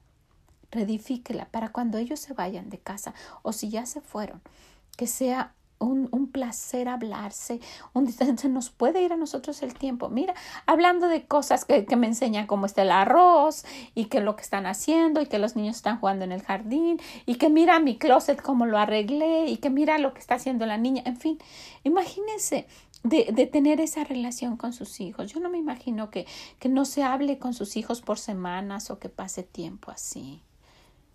Reedifíquela 0.70 1.46
para 1.46 1.70
cuando 1.70 1.98
ellos 1.98 2.20
se 2.20 2.32
vayan 2.32 2.70
de 2.70 2.78
casa 2.78 3.14
o 3.42 3.52
si 3.52 3.68
ya 3.68 3.86
se 3.86 4.00
fueron, 4.00 4.40
que 4.96 5.06
sea 5.06 5.54
un, 5.80 6.08
un, 6.12 6.30
placer 6.30 6.88
hablarse, 6.88 7.58
un, 7.94 8.10
se 8.12 8.48
nos 8.48 8.70
puede 8.70 9.02
ir 9.02 9.12
a 9.12 9.16
nosotros 9.16 9.62
el 9.62 9.74
tiempo. 9.74 10.08
Mira, 10.08 10.34
hablando 10.66 11.08
de 11.08 11.24
cosas 11.26 11.64
que, 11.64 11.86
que, 11.86 11.96
me 11.96 12.06
enseñan 12.06 12.46
cómo 12.46 12.66
está 12.66 12.82
el 12.82 12.92
arroz 12.92 13.64
y 13.94 14.04
que 14.04 14.20
lo 14.20 14.36
que 14.36 14.42
están 14.42 14.66
haciendo 14.66 15.20
y 15.20 15.26
que 15.26 15.38
los 15.38 15.56
niños 15.56 15.76
están 15.76 15.98
jugando 15.98 16.24
en 16.24 16.32
el 16.32 16.42
jardín 16.42 17.00
y 17.26 17.36
que 17.36 17.48
mira 17.48 17.80
mi 17.80 17.98
closet 17.98 18.40
cómo 18.40 18.66
lo 18.66 18.78
arreglé 18.78 19.46
y 19.46 19.56
que 19.56 19.70
mira 19.70 19.98
lo 19.98 20.12
que 20.14 20.20
está 20.20 20.36
haciendo 20.36 20.66
la 20.66 20.76
niña. 20.76 21.02
En 21.06 21.16
fin, 21.16 21.38
imagínense 21.82 22.66
de, 23.02 23.30
de, 23.32 23.46
tener 23.46 23.80
esa 23.80 24.04
relación 24.04 24.56
con 24.56 24.72
sus 24.72 25.00
hijos. 25.00 25.32
Yo 25.32 25.40
no 25.40 25.48
me 25.48 25.58
imagino 25.58 26.10
que, 26.10 26.26
que 26.58 26.68
no 26.68 26.84
se 26.84 27.02
hable 27.02 27.38
con 27.38 27.54
sus 27.54 27.76
hijos 27.76 28.02
por 28.02 28.18
semanas 28.18 28.90
o 28.90 28.98
que 28.98 29.08
pase 29.08 29.42
tiempo 29.42 29.90
así. 29.90 30.42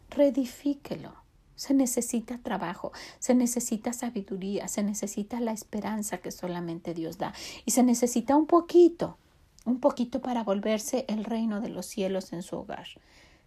Redifíquelo 0.09 1.24
se 1.55 1.73
necesita 1.73 2.37
trabajo, 2.37 2.91
se 3.19 3.35
necesita 3.35 3.93
sabiduría, 3.93 4.67
se 4.67 4.83
necesita 4.83 5.39
la 5.39 5.51
esperanza 5.51 6.17
que 6.19 6.31
solamente 6.31 6.93
Dios 6.93 7.17
da 7.17 7.33
y 7.65 7.71
se 7.71 7.83
necesita 7.83 8.35
un 8.35 8.45
poquito, 8.45 9.17
un 9.65 9.79
poquito 9.79 10.21
para 10.21 10.43
volverse 10.43 11.05
el 11.07 11.23
reino 11.23 11.61
de 11.61 11.69
los 11.69 11.85
cielos 11.85 12.33
en 12.33 12.43
su 12.43 12.57
hogar. 12.57 12.87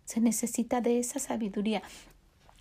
Se 0.05 0.21
necesita 0.21 0.81
de 0.81 0.99
esa 0.99 1.19
sabiduría. 1.19 1.83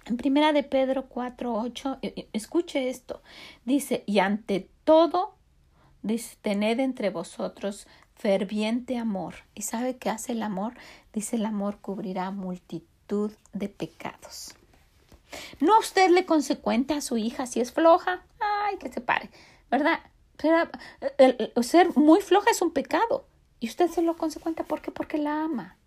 En 0.06 0.18
primera 0.18 0.54
de 0.54 0.64
Pedro 0.64 1.08
4, 1.08 1.54
8, 1.54 2.00
eh, 2.02 2.14
eh, 2.16 2.30
escuche 2.34 2.90
esto, 2.90 3.22
dice, 3.66 4.04
y 4.06 4.20
ante 4.20 4.70
todo, 4.84 5.36
tened 6.42 6.80
entre 6.80 7.10
vosotros 7.10 7.88
ferviente 8.16 8.98
amor. 8.98 9.36
¿Y 9.54 9.64
sabe 9.64 9.98
qué 9.98 10.10
hace 10.10 10.32
el 10.32 10.44
amor? 10.44 10.74
Dice, 11.14 11.36
el 11.36 11.46
amor 11.46 11.80
cubrirá 11.80 12.32
multitud 12.32 13.32
de 13.54 13.70
pecados. 13.70 14.56
No 15.60 15.80
usted 15.80 16.10
le 16.10 16.26
consecuente 16.26 16.94
a 16.94 17.02
su 17.02 17.18
hija 17.18 17.46
si 17.46 17.60
es 17.60 17.72
floja. 17.72 18.26
Ay, 18.40 18.78
que 18.78 18.92
se 18.92 19.02
pare, 19.02 19.30
¿verdad? 19.70 20.00
Pero 20.38 20.70
ser 21.64 21.96
muy 21.98 22.22
floja 22.22 22.52
es 22.52 22.62
un 22.62 22.72
pecado. 22.72 23.28
Y 23.60 23.68
usted 23.68 23.90
se 23.90 24.02
lo 24.02 24.16
consecuenta 24.18 24.64
¿por 24.64 24.82
qué? 24.82 24.92
Porque 24.92 25.18
la 25.18 25.44
ama. 25.44 25.78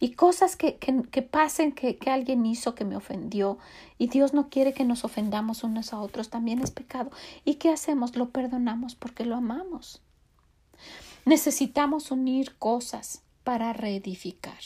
Y 0.00 0.12
cosas 0.12 0.54
que, 0.54 0.76
que, 0.76 1.02
que 1.10 1.22
pasen, 1.22 1.72
que, 1.72 1.96
que 1.96 2.10
alguien 2.10 2.46
hizo 2.46 2.76
que 2.76 2.84
me 2.84 2.96
ofendió, 2.96 3.58
y 3.98 4.06
Dios 4.06 4.32
no 4.32 4.48
quiere 4.48 4.72
que 4.72 4.84
nos 4.84 5.04
ofendamos 5.04 5.64
unos 5.64 5.92
a 5.92 5.98
otros, 5.98 6.30
también 6.30 6.60
es 6.60 6.70
pecado. 6.70 7.10
¿Y 7.44 7.56
qué 7.56 7.70
hacemos? 7.70 8.14
Lo 8.14 8.30
perdonamos 8.30 8.94
porque 8.94 9.24
lo 9.24 9.34
amamos. 9.34 10.00
Necesitamos 11.24 12.12
unir 12.12 12.56
cosas 12.58 13.22
para 13.42 13.72
reedificar. 13.72 14.58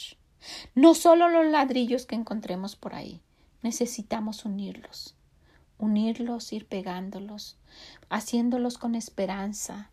No 0.75 0.93
solo 0.93 1.29
los 1.29 1.47
ladrillos 1.47 2.05
que 2.05 2.15
encontremos 2.15 2.75
por 2.75 2.93
ahí, 2.93 3.21
necesitamos 3.63 4.45
unirlos, 4.45 5.15
unirlos, 5.77 6.53
ir 6.53 6.67
pegándolos, 6.67 7.57
haciéndolos 8.09 8.77
con 8.77 8.95
esperanza, 8.95 9.89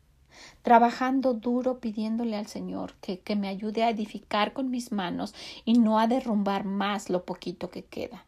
trabajando 0.63 1.35
duro 1.35 1.81
pidiéndole 1.81 2.37
al 2.37 2.47
Señor 2.47 2.95
que, 3.01 3.21
que 3.21 3.37
me 3.37 3.49
ayude 3.49 3.83
a 3.83 3.91
edificar 3.91 4.53
con 4.53 4.71
mis 4.71 4.93
manos 4.93 5.35
y 5.65 5.79
no 5.79 5.99
a 5.99 6.07
derrumbar 6.07 6.65
más 6.65 7.11
lo 7.11 7.25
poquito 7.25 7.71
que 7.71 7.85
queda. 7.85 8.27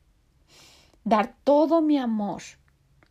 Dar 1.04 1.34
todo 1.44 1.82
mi 1.82 1.98
amor 1.98 2.42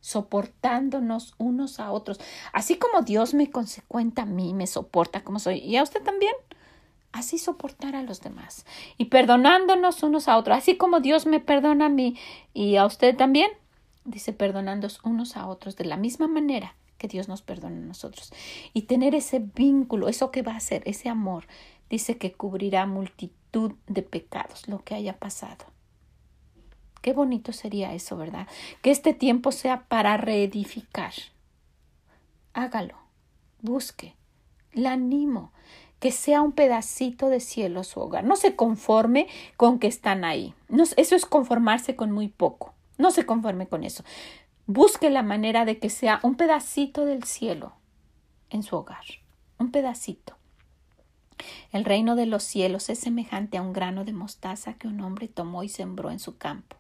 soportándonos 0.02 1.36
unos 1.38 1.80
a 1.80 1.92
otros, 1.92 2.20
así 2.54 2.78
como 2.78 3.04
Dios 3.04 3.34
me 3.34 3.52
consecuenta 3.52 4.24
a 4.24 4.26
mí, 4.26 4.54
me 4.54 4.68
soporta 4.68 5.24
como 5.24 5.40
soy, 5.40 5.60
y 5.60 5.78
a 5.78 5.84
usted 5.84 6.02
también. 6.02 6.34
Así 7.12 7.38
soportar 7.38 7.96
a 7.96 8.04
los 8.04 8.22
demás 8.22 8.66
y 8.98 9.06
perdonándonos 9.06 10.02
unos 10.04 10.28
a 10.28 10.38
otros, 10.38 10.58
así 10.58 10.78
como 10.78 11.02
Dios 11.02 11.26
me 11.26 11.40
perdona 11.40 11.88
a 11.88 11.90
mí 11.90 12.18
y 12.54 12.78
a 12.78 12.86
usted 12.86 13.18
también, 13.18 13.52
dice 14.06 14.32
perdonándonos 14.32 15.02
unos 15.04 15.36
a 15.36 15.48
otros 15.48 15.76
de 15.76 15.86
la 15.86 15.98
misma 15.98 16.28
manera 16.28 16.76
que 16.98 17.08
Dios 17.08 17.28
nos 17.28 17.42
perdona 17.42 17.78
a 17.78 17.88
nosotros. 17.88 18.32
Y 18.74 18.84
tener 18.84 19.16
ese 19.16 19.40
vínculo, 19.40 20.08
eso 20.08 20.30
que 20.30 20.44
va 20.44 20.56
a 20.56 20.60
ser, 20.60 20.84
ese 20.86 21.10
amor, 21.10 21.48
dice 21.90 22.18
que 22.18 22.32
cubrirá 22.32 22.86
multitud 22.86 23.74
de 23.88 24.04
pecados, 24.04 24.68
lo 24.68 24.84
que 24.84 24.94
haya 24.94 25.18
pasado. 25.18 25.66
Qué 27.02 27.14
bonito 27.14 27.54
sería 27.54 27.94
eso, 27.94 28.18
¿verdad? 28.18 28.48
Que 28.84 28.92
este 28.92 29.16
tiempo 29.16 29.52
sea 29.52 29.88
para 29.88 30.16
reedificar. 30.18 31.14
Hágalo, 32.54 32.96
busque, 33.62 34.16
la 34.72 34.92
animo, 34.92 35.52
que 36.02 36.12
sea 36.12 36.42
un 36.42 36.52
pedacito 36.52 37.30
de 37.30 37.40
cielo 37.40 37.84
su 37.84 38.00
hogar. 38.00 38.24
No 38.24 38.36
se 38.36 38.56
conforme 38.56 39.28
con 39.56 39.78
que 39.78 39.86
están 39.86 40.26
ahí. 40.26 40.56
No, 40.68 40.84
eso 40.98 41.16
es 41.16 41.26
conformarse 41.28 41.96
con 41.96 42.12
muy 42.12 42.28
poco. 42.28 42.74
No 42.98 43.12
se 43.12 43.28
conforme 43.28 43.68
con 43.68 43.84
eso. 43.84 44.04
Busque 44.66 45.12
la 45.12 45.22
manera 45.22 45.64
de 45.64 45.78
que 45.78 45.92
sea 45.92 46.20
un 46.24 46.36
pedacito 46.36 47.06
del 47.06 47.24
cielo 47.24 47.74
en 48.50 48.64
su 48.64 48.76
hogar. 48.78 49.06
Un 49.60 49.70
pedacito. 49.70 50.36
El 51.72 51.86
reino 51.86 52.16
de 52.16 52.26
los 52.26 52.42
cielos 52.42 52.90
es 52.90 52.98
semejante 52.98 53.60
a 53.60 53.62
un 53.62 53.72
grano 53.72 54.04
de 54.04 54.14
mostaza 54.14 54.74
que 54.74 54.88
un 54.88 55.02
hombre 55.02 55.28
tomó 55.28 55.62
y 55.62 55.70
sembró 55.70 56.10
en 56.10 56.20
su 56.20 56.36
campo 56.36 56.78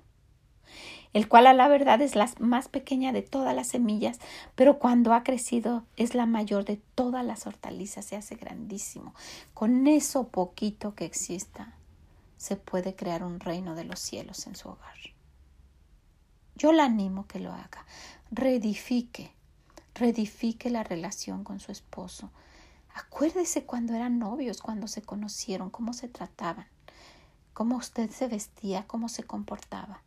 el 1.14 1.28
cual 1.28 1.48
a 1.48 1.54
la 1.54 1.68
verdad 1.68 2.02
es 2.02 2.16
la 2.16 2.30
más 2.40 2.70
pequeña 2.70 3.12
de 3.12 3.22
todas 3.22 3.56
las 3.56 3.68
semillas, 3.68 4.20
pero 4.56 4.80
cuando 4.80 5.14
ha 5.14 5.24
crecido 5.24 5.84
es 5.98 6.16
la 6.16 6.26
mayor 6.26 6.64
de 6.66 6.78
todas 6.96 7.26
las 7.26 7.46
hortalizas, 7.48 8.06
se 8.06 8.16
hace 8.16 8.36
grandísimo. 8.36 9.14
Con 9.54 9.88
eso 9.88 10.30
poquito 10.30 10.96
que 10.96 11.06
exista, 11.06 11.76
se 12.38 12.56
puede 12.56 12.96
crear 12.96 13.24
un 13.24 13.40
reino 13.40 13.76
de 13.76 13.84
los 13.84 14.00
cielos 14.00 14.48
en 14.48 14.56
su 14.56 14.70
hogar. 14.70 14.96
Yo 16.56 16.72
la 16.72 16.86
animo 16.86 17.28
que 17.28 17.40
lo 17.40 17.52
haga, 17.52 17.86
reedifique, 18.32 19.34
reedifique 19.96 20.70
la 20.70 20.84
relación 20.84 21.44
con 21.44 21.60
su 21.60 21.72
esposo. 21.72 22.32
Acuérdese 22.94 23.66
cuando 23.66 23.94
eran 23.94 24.20
novios, 24.20 24.62
cuando 24.62 24.88
se 24.88 25.02
conocieron, 25.02 25.70
cómo 25.70 25.94
se 25.94 26.08
trataban, 26.08 26.68
cómo 27.54 27.78
usted 27.78 28.10
se 28.12 28.28
vestía, 28.28 28.86
cómo 28.88 29.10
se 29.10 29.24
comportaba 29.24 30.02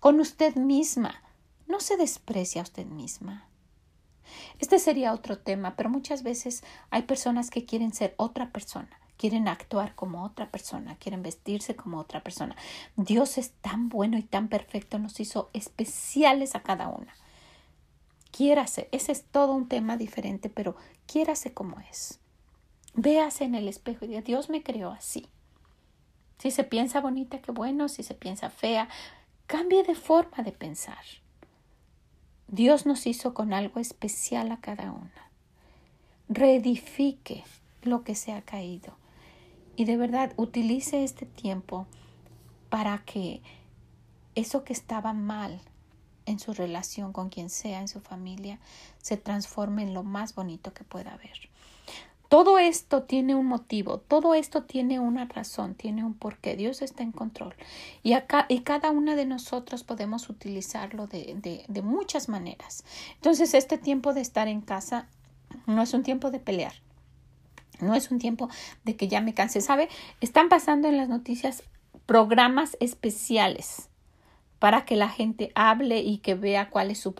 con 0.00 0.20
usted 0.20 0.56
misma. 0.56 1.22
No 1.66 1.80
se 1.80 1.96
desprecia 1.96 2.60
a 2.60 2.64
usted 2.64 2.86
misma. 2.86 3.48
Este 4.58 4.78
sería 4.78 5.12
otro 5.12 5.38
tema, 5.38 5.76
pero 5.76 5.90
muchas 5.90 6.22
veces 6.22 6.62
hay 6.90 7.02
personas 7.02 7.50
que 7.50 7.64
quieren 7.64 7.92
ser 7.92 8.14
otra 8.16 8.50
persona, 8.50 8.90
quieren 9.16 9.48
actuar 9.48 9.94
como 9.94 10.24
otra 10.24 10.50
persona, 10.50 10.96
quieren 10.96 11.22
vestirse 11.22 11.76
como 11.76 11.98
otra 11.98 12.22
persona. 12.22 12.56
Dios 12.96 13.38
es 13.38 13.50
tan 13.60 13.88
bueno 13.88 14.18
y 14.18 14.22
tan 14.22 14.48
perfecto, 14.48 14.98
nos 14.98 15.18
hizo 15.20 15.50
especiales 15.52 16.54
a 16.54 16.62
cada 16.62 16.88
una. 16.88 17.14
Quiérase, 18.30 18.88
ese 18.90 19.12
es 19.12 19.24
todo 19.24 19.52
un 19.52 19.68
tema 19.68 19.96
diferente, 19.96 20.48
pero 20.48 20.76
quiérase 21.06 21.52
como 21.52 21.78
es. 21.80 22.18
Véase 22.94 23.44
en 23.44 23.54
el 23.54 23.68
espejo 23.68 24.04
y 24.04 24.08
diga, 24.08 24.22
Dios 24.22 24.50
me 24.50 24.62
creó 24.62 24.90
así. 24.90 25.28
Si 26.38 26.50
se 26.50 26.64
piensa 26.64 27.00
bonita, 27.00 27.40
qué 27.40 27.52
bueno, 27.52 27.88
si 27.88 28.02
se 28.02 28.14
piensa 28.14 28.50
fea, 28.50 28.88
Cambie 29.46 29.82
de 29.82 29.94
forma 29.94 30.42
de 30.42 30.52
pensar. 30.52 31.04
Dios 32.48 32.86
nos 32.86 33.06
hizo 33.06 33.34
con 33.34 33.52
algo 33.52 33.78
especial 33.78 34.50
a 34.52 34.60
cada 34.60 34.90
una. 34.90 35.30
Reedifique 36.28 37.44
lo 37.82 38.04
que 38.04 38.14
se 38.14 38.32
ha 38.32 38.42
caído. 38.42 38.96
Y 39.76 39.84
de 39.84 39.96
verdad, 39.96 40.32
utilice 40.36 41.04
este 41.04 41.26
tiempo 41.26 41.86
para 42.70 43.04
que 43.04 43.42
eso 44.34 44.64
que 44.64 44.72
estaba 44.72 45.12
mal 45.12 45.60
en 46.26 46.38
su 46.38 46.54
relación 46.54 47.12
con 47.12 47.28
quien 47.28 47.50
sea, 47.50 47.80
en 47.80 47.88
su 47.88 48.00
familia, 48.00 48.58
se 48.98 49.16
transforme 49.16 49.82
en 49.82 49.94
lo 49.94 50.02
más 50.02 50.34
bonito 50.34 50.72
que 50.72 50.84
pueda 50.84 51.12
haber. 51.12 51.50
Todo 52.28 52.58
esto 52.58 53.02
tiene 53.02 53.34
un 53.34 53.46
motivo, 53.46 53.98
todo 53.98 54.34
esto 54.34 54.64
tiene 54.64 54.98
una 54.98 55.26
razón, 55.26 55.74
tiene 55.74 56.04
un 56.04 56.14
porqué. 56.14 56.56
Dios 56.56 56.82
está 56.82 57.02
en 57.02 57.12
control. 57.12 57.54
Y, 58.02 58.14
acá, 58.14 58.46
y 58.48 58.60
cada 58.60 58.90
una 58.90 59.14
de 59.14 59.26
nosotros 59.26 59.84
podemos 59.84 60.28
utilizarlo 60.28 61.06
de, 61.06 61.36
de, 61.40 61.64
de 61.68 61.82
muchas 61.82 62.28
maneras. 62.28 62.84
Entonces, 63.16 63.54
este 63.54 63.78
tiempo 63.78 64.14
de 64.14 64.20
estar 64.20 64.48
en 64.48 64.62
casa 64.62 65.08
no 65.66 65.82
es 65.82 65.94
un 65.94 66.02
tiempo 66.02 66.30
de 66.30 66.40
pelear. 66.40 66.74
No 67.80 67.94
es 67.94 68.10
un 68.10 68.18
tiempo 68.18 68.48
de 68.84 68.96
que 68.96 69.08
ya 69.08 69.20
me 69.20 69.34
canse. 69.34 69.60
¿Sabe? 69.60 69.88
Están 70.20 70.48
pasando 70.48 70.88
en 70.88 70.96
las 70.96 71.08
noticias 71.08 71.62
programas 72.06 72.76
especiales 72.80 73.88
para 74.58 74.84
que 74.84 74.96
la 74.96 75.08
gente 75.08 75.52
hable 75.54 76.00
y 76.00 76.18
que 76.18 76.34
vea 76.34 76.70
cuál 76.70 76.90
es 76.90 76.98
su, 76.98 77.14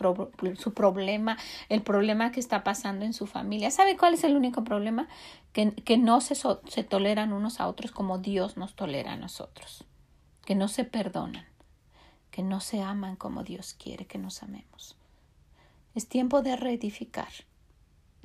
su 0.57 0.73
problema, 0.73 1.37
el 1.69 1.81
problema 1.81 2.31
que 2.31 2.39
está 2.39 2.63
pasando 2.63 3.05
en 3.05 3.13
su 3.13 3.27
familia. 3.27 3.71
¿Sabe 3.71 3.97
cuál 3.97 4.15
es 4.15 4.23
el 4.23 4.35
único 4.35 4.63
problema? 4.63 5.07
Que, 5.53 5.71
que 5.71 5.97
no 5.97 6.21
se, 6.21 6.35
se 6.35 6.83
toleran 6.83 7.33
unos 7.33 7.59
a 7.59 7.67
otros 7.67 7.91
como 7.91 8.17
Dios 8.17 8.57
nos 8.57 8.75
tolera 8.75 9.13
a 9.13 9.17
nosotros, 9.17 9.85
que 10.45 10.55
no 10.55 10.67
se 10.67 10.85
perdonan, 10.85 11.45
que 12.31 12.43
no 12.43 12.59
se 12.59 12.81
aman 12.81 13.15
como 13.15 13.43
Dios 13.43 13.73
quiere 13.73 14.05
que 14.05 14.17
nos 14.17 14.43
amemos. 14.43 14.97
Es 15.93 16.07
tiempo 16.07 16.41
de 16.41 16.55
reedificar. 16.55 17.29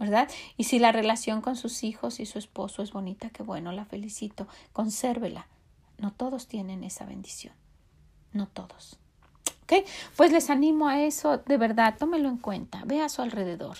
¿verdad? 0.00 0.30
Y 0.56 0.64
si 0.64 0.78
la 0.78 0.92
relación 0.92 1.42
con 1.42 1.56
sus 1.56 1.84
hijos 1.84 2.20
y 2.20 2.26
su 2.26 2.38
esposo 2.38 2.82
es 2.82 2.90
bonita, 2.90 3.28
qué 3.28 3.42
bueno, 3.42 3.70
la 3.70 3.84
felicito, 3.84 4.48
consérvela. 4.72 5.46
No 5.98 6.10
todos 6.10 6.48
tienen 6.48 6.84
esa 6.84 7.04
bendición, 7.04 7.52
no 8.32 8.46
todos. 8.46 9.00
Pues 10.16 10.32
les 10.32 10.50
animo 10.50 10.88
a 10.88 11.02
eso, 11.02 11.38
de 11.38 11.56
verdad, 11.56 11.96
tómelo 11.98 12.28
en 12.28 12.38
cuenta, 12.38 12.82
ve 12.84 13.00
a 13.00 13.08
su 13.08 13.22
alrededor. 13.22 13.78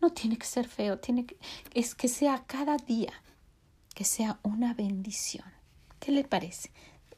No 0.00 0.10
tiene 0.10 0.36
que 0.36 0.46
ser 0.46 0.68
feo, 0.68 0.98
tiene 0.98 1.26
que, 1.26 1.36
es 1.72 1.94
que 1.94 2.08
sea 2.08 2.44
cada 2.46 2.76
día, 2.76 3.12
que 3.94 4.04
sea 4.04 4.38
una 4.42 4.74
bendición. 4.74 5.46
¿Qué 5.98 6.12
le 6.12 6.24
parece? 6.24 6.70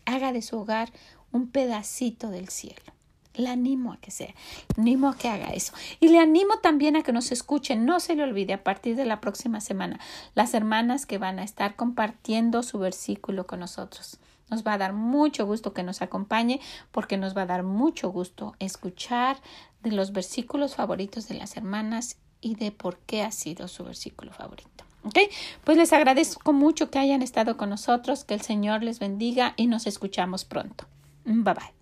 Haga 0.05 0.33
de 0.33 0.43
su 0.43 0.59
hogar 0.59 0.93
un 1.33 1.49
pedacito 1.49 2.31
del 2.31 2.49
cielo. 2.49 2.93
Le 3.35 3.49
animo 3.49 3.93
a 3.93 3.99
que 3.99 4.11
sea, 4.11 4.35
animo 4.79 5.09
a 5.09 5.17
que 5.17 5.29
haga 5.29 5.49
eso. 5.49 5.75
Y 6.01 6.09
le 6.09 6.19
animo 6.19 6.59
también 6.61 6.97
a 6.97 7.03
que 7.03 7.13
nos 7.13 7.33
escuchen. 7.33 7.85
No 7.85 8.01
se 8.01 8.15
le 8.15 8.23
olvide 8.23 8.55
a 8.55 8.65
partir 8.65 8.97
de 8.97 9.05
la 9.05 9.21
próxima 9.21 9.61
semana 9.61 10.01
las 10.35 10.55
hermanas 10.55 11.05
que 11.05 11.19
van 11.19 11.39
a 11.39 11.45
estar 11.45 11.77
compartiendo 11.77 12.63
su 12.63 12.79
versículo 12.79 13.47
con 13.47 13.61
nosotros. 13.61 14.19
Nos 14.51 14.65
va 14.65 14.75
a 14.75 14.79
dar 14.79 14.93
mucho 14.93 15.47
gusto 15.47 15.73
que 15.73 15.83
nos 15.83 16.03
acompañe 16.03 16.61
porque 16.93 17.17
nos 17.17 17.37
va 17.37 17.43
a 17.43 17.47
dar 17.47 17.63
mucho 17.63 18.11
gusto 18.11 18.55
escuchar 18.59 19.39
de 19.83 19.93
los 19.93 20.13
versículos 20.13 20.75
favoritos 20.75 21.29
de 21.29 21.35
las 21.35 21.57
hermanas 21.57 22.17
y 22.41 22.55
de 22.55 22.71
por 22.71 22.99
qué 22.99 23.23
ha 23.23 23.33
sido 23.33 23.69
su 23.69 23.85
versículo 23.85 24.33
favorito. 24.33 24.85
¿Ok? 25.05 25.19
Pues 25.65 25.77
les 25.77 25.93
agradezco 25.93 26.53
mucho 26.53 26.91
que 26.91 26.99
hayan 26.99 27.23
estado 27.23 27.57
con 27.57 27.71
nosotros, 27.71 28.25
que 28.25 28.35
el 28.35 28.41
Señor 28.41 28.83
les 28.83 28.99
bendiga 28.99 29.55
y 29.57 29.69
nos 29.69 29.87
escuchamos 29.87 30.45
pronto. 30.45 30.87
Bye 31.25 31.55
bye. 31.55 31.76